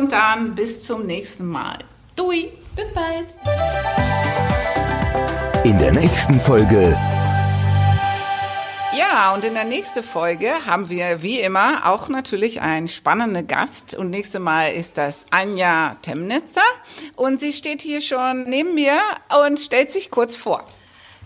und 0.00 0.12
dann 0.12 0.54
bis 0.54 0.82
zum 0.84 1.04
nächsten 1.04 1.46
Mal. 1.46 1.78
Dui. 2.16 2.50
Bis 2.74 2.90
bald. 2.94 3.26
In 5.64 5.78
der 5.78 5.92
nächsten 5.92 6.40
Folge. 6.40 6.96
Ja, 8.96 9.34
und 9.34 9.44
in 9.44 9.52
der 9.54 9.64
nächsten 9.64 10.02
Folge 10.02 10.64
haben 10.64 10.88
wir 10.88 11.22
wie 11.22 11.40
immer 11.40 11.86
auch 11.86 12.08
natürlich 12.08 12.62
einen 12.62 12.88
spannenden 12.88 13.46
Gast. 13.46 13.94
Und 13.94 14.08
nächstes 14.08 14.40
Mal 14.40 14.68
ist 14.72 14.96
das 14.96 15.26
Anja 15.30 15.96
Temnitzer. 16.00 16.62
Und 17.16 17.38
sie 17.38 17.52
steht 17.52 17.82
hier 17.82 18.00
schon 18.00 18.48
neben 18.48 18.74
mir 18.74 18.98
und 19.46 19.60
stellt 19.60 19.92
sich 19.92 20.10
kurz 20.10 20.34
vor. 20.34 20.64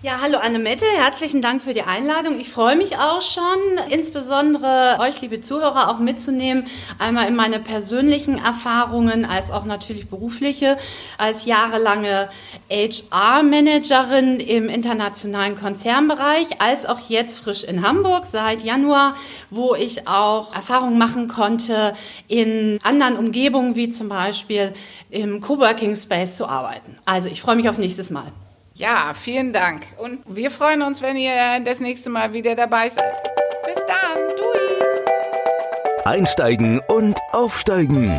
Ja, 0.05 0.19
hallo 0.21 0.37
Annemette, 0.37 0.85
herzlichen 0.99 1.41
Dank 1.41 1.63
für 1.63 1.73
die 1.73 1.81
Einladung. 1.81 2.39
Ich 2.39 2.51
freue 2.51 2.77
mich 2.77 2.99
auch 2.99 3.23
schon, 3.23 3.79
insbesondere 3.89 4.99
euch, 5.01 5.23
liebe 5.23 5.41
Zuhörer, 5.41 5.91
auch 5.91 5.99
mitzunehmen, 5.99 6.67
einmal 6.99 7.27
in 7.27 7.35
meine 7.35 7.59
persönlichen 7.59 8.37
Erfahrungen 8.37 9.25
als 9.25 9.51
auch 9.51 9.65
natürlich 9.65 10.11
berufliche, 10.11 10.77
als 11.17 11.47
jahrelange 11.47 12.29
HR-Managerin 12.71 14.41
im 14.41 14.69
internationalen 14.69 15.55
Konzernbereich, 15.55 16.61
als 16.61 16.85
auch 16.85 17.01
jetzt 17.09 17.39
frisch 17.39 17.65
in 17.65 17.81
Hamburg 17.81 18.27
seit 18.27 18.63
Januar, 18.63 19.15
wo 19.49 19.75
ich 19.75 20.07
auch 20.07 20.55
Erfahrungen 20.55 20.99
machen 20.99 21.29
konnte, 21.29 21.95
in 22.29 22.79
anderen 22.83 23.17
Umgebungen 23.17 23.75
wie 23.75 23.89
zum 23.89 24.11
Beispiel 24.11 24.75
im 25.09 25.41
Coworking 25.41 25.97
Space 25.97 26.37
zu 26.37 26.47
arbeiten. 26.47 26.99
Also 27.07 27.31
ich 27.31 27.41
freue 27.41 27.57
mich 27.57 27.71
auf 27.71 27.79
nächstes 27.79 28.11
Mal. 28.11 28.35
Ja, 28.77 29.13
vielen 29.15 29.53
Dank. 29.53 29.87
Und 29.99 30.23
wir 30.27 30.51
freuen 30.51 30.83
uns, 30.83 31.01
wenn 31.01 31.17
ihr 31.17 31.31
das 31.65 31.79
nächste 31.79 32.11
Mal 32.11 32.33
wieder 32.33 32.57
dabei 32.57 32.89
seid. 32.89 33.23
Bis 33.65 33.77
dann. 33.77 34.37
Dui. 34.37 36.05
Einsteigen 36.05 36.81
und 36.89 37.17
Aufsteigen. 37.31 38.11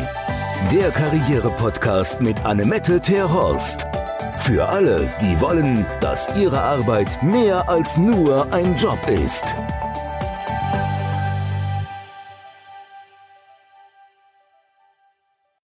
Der 0.72 0.90
Karriere-Podcast 0.92 2.22
mit 2.22 2.42
Annemette 2.46 3.02
Terhorst. 3.02 3.86
Für 4.38 4.66
alle, 4.66 5.12
die 5.20 5.38
wollen, 5.42 5.84
dass 6.00 6.34
ihre 6.34 6.62
Arbeit 6.62 7.22
mehr 7.22 7.68
als 7.68 7.98
nur 7.98 8.50
ein 8.50 8.74
Job 8.76 8.98
ist. 9.08 9.44